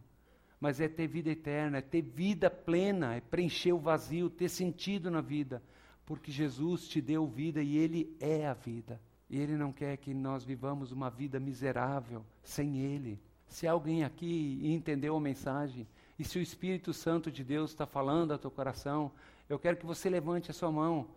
mas 0.59 0.79
é 0.79 0.87
ter 0.87 1.07
vida 1.07 1.29
eterna, 1.29 1.77
é 1.77 1.81
ter 1.81 2.01
vida 2.01 2.49
plena, 2.49 3.15
é 3.15 3.21
preencher 3.21 3.73
o 3.73 3.79
vazio, 3.79 4.29
ter 4.29 4.49
sentido 4.49 5.11
na 5.11 5.21
vida, 5.21 5.61
porque 6.05 6.31
Jesus 6.31 6.87
te 6.87 7.01
deu 7.01 7.27
vida 7.27 7.61
e 7.61 7.77
Ele 7.77 8.15
é 8.19 8.47
a 8.47 8.53
vida. 8.53 8.99
E 9.29 9.39
Ele 9.39 9.57
não 9.57 9.71
quer 9.71 9.97
que 9.97 10.13
nós 10.13 10.43
vivamos 10.43 10.91
uma 10.91 11.09
vida 11.09 11.39
miserável 11.39 12.25
sem 12.43 12.79
Ele. 12.79 13.19
Se 13.47 13.67
alguém 13.67 14.03
aqui 14.03 14.61
entendeu 14.63 15.15
a 15.15 15.19
mensagem, 15.19 15.87
e 16.17 16.23
se 16.23 16.39
o 16.39 16.41
Espírito 16.41 16.93
Santo 16.93 17.31
de 17.31 17.43
Deus 17.43 17.71
está 17.71 17.85
falando 17.85 18.31
ao 18.31 18.39
teu 18.39 18.49
coração, 18.49 19.11
eu 19.49 19.59
quero 19.59 19.77
que 19.77 19.85
você 19.85 20.09
levante 20.09 20.49
a 20.49 20.53
sua 20.53 20.71
mão, 20.71 21.07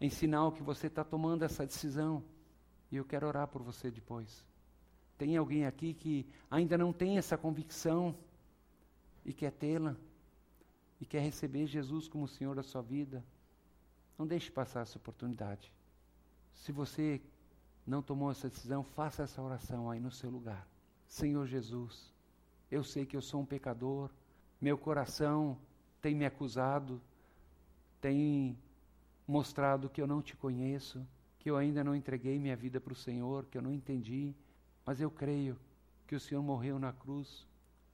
em 0.00 0.10
sinal 0.10 0.52
que 0.52 0.62
você 0.62 0.86
está 0.88 1.02
tomando 1.02 1.44
essa 1.44 1.64
decisão. 1.64 2.22
E 2.90 2.96
eu 2.96 3.04
quero 3.04 3.26
orar 3.26 3.48
por 3.48 3.62
você 3.62 3.90
depois. 3.90 4.44
Tem 5.18 5.36
alguém 5.36 5.66
aqui 5.66 5.94
que 5.94 6.26
ainda 6.50 6.76
não 6.76 6.92
tem 6.92 7.18
essa 7.18 7.36
convicção 7.38 8.14
e 9.24 9.32
quer 9.32 9.52
tê-la? 9.52 9.96
E 11.00 11.06
quer 11.06 11.20
receber 11.20 11.66
Jesus 11.66 12.08
como 12.08 12.28
Senhor 12.28 12.54
da 12.54 12.62
sua 12.62 12.82
vida? 12.82 13.24
Não 14.18 14.26
deixe 14.26 14.50
passar 14.50 14.80
essa 14.80 14.98
oportunidade. 14.98 15.72
Se 16.54 16.72
você 16.72 17.20
não 17.86 18.02
tomou 18.02 18.30
essa 18.30 18.48
decisão, 18.48 18.82
faça 18.82 19.22
essa 19.22 19.42
oração 19.42 19.90
aí 19.90 20.00
no 20.00 20.10
seu 20.10 20.30
lugar. 20.30 20.66
Senhor 21.06 21.46
Jesus, 21.46 22.12
eu 22.70 22.82
sei 22.82 23.06
que 23.06 23.16
eu 23.16 23.22
sou 23.22 23.42
um 23.42 23.46
pecador, 23.46 24.10
meu 24.60 24.76
coração 24.76 25.56
tem 26.00 26.14
me 26.14 26.24
acusado, 26.24 27.00
tem 28.00 28.58
mostrado 29.26 29.88
que 29.88 30.00
eu 30.00 30.06
não 30.06 30.22
te 30.22 30.36
conheço, 30.36 31.06
que 31.38 31.50
eu 31.50 31.56
ainda 31.56 31.84
não 31.84 31.94
entreguei 31.94 32.38
minha 32.38 32.56
vida 32.56 32.80
para 32.80 32.92
o 32.92 32.96
Senhor, 32.96 33.46
que 33.46 33.56
eu 33.56 33.62
não 33.62 33.72
entendi, 33.72 34.34
mas 34.86 35.00
eu 35.00 35.10
creio 35.10 35.58
que 36.06 36.14
o 36.14 36.20
Senhor 36.20 36.40
morreu 36.40 36.78
na 36.78 36.92
cruz 36.92 37.44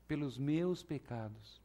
pelos 0.06 0.36
meus 0.36 0.82
pecados, 0.82 1.58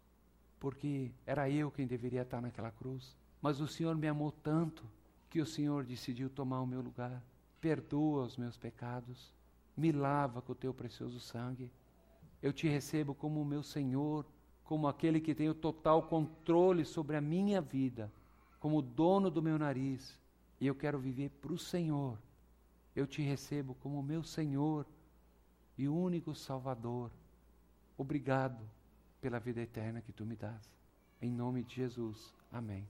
porque 0.58 1.12
era 1.26 1.50
eu 1.50 1.70
quem 1.70 1.86
deveria 1.86 2.22
estar 2.22 2.42
naquela 2.42 2.72
cruz. 2.72 3.14
Mas 3.42 3.60
o 3.60 3.68
Senhor 3.68 3.96
me 3.96 4.08
amou 4.08 4.32
tanto 4.32 4.86
que 5.30 5.42
o 5.42 5.46
Senhor 5.46 5.84
decidiu 5.84 6.30
tomar 6.30 6.62
o 6.62 6.66
meu 6.66 6.82
lugar. 6.82 7.22
Perdoa 7.60 8.24
os 8.24 8.38
meus 8.38 8.58
pecados, 8.58 9.34
me 9.76 9.92
lava 9.92 10.42
com 10.42 10.54
o 10.54 10.56
teu 10.56 10.74
precioso 10.74 11.20
sangue. 11.20 11.70
Eu 12.42 12.54
te 12.54 12.68
recebo 12.70 13.14
como 13.14 13.42
o 13.42 13.46
meu 13.46 13.62
Senhor, 13.62 14.26
como 14.64 14.88
aquele 14.88 15.20
que 15.20 15.36
tem 15.36 15.50
o 15.50 15.54
total 15.54 16.04
controle 16.04 16.86
sobre 16.86 17.18
a 17.18 17.22
minha 17.22 17.60
vida, 17.60 18.12
como 18.60 18.82
dono 18.82 19.30
do 19.30 19.42
meu 19.42 19.60
nariz, 19.60 20.18
e 20.60 20.66
eu 20.66 20.74
quero 20.74 20.98
viver 20.98 21.30
para 21.42 21.54
o 21.54 21.58
Senhor. 21.58 22.18
Eu 22.96 23.06
te 23.06 23.22
recebo 23.22 23.76
como 23.76 24.00
o 24.00 24.04
meu 24.04 24.24
Senhor 24.24 24.86
e 25.78 25.88
único 25.88 26.34
Salvador. 26.34 27.12
Obrigado 27.98 28.68
pela 29.22 29.40
vida 29.40 29.62
eterna 29.62 30.02
que 30.02 30.12
tu 30.12 30.26
me 30.26 30.36
dás. 30.36 30.72
Em 31.22 31.32
nome 31.32 31.64
de 31.64 31.76
Jesus. 31.76 32.34
Amém. 32.52 32.88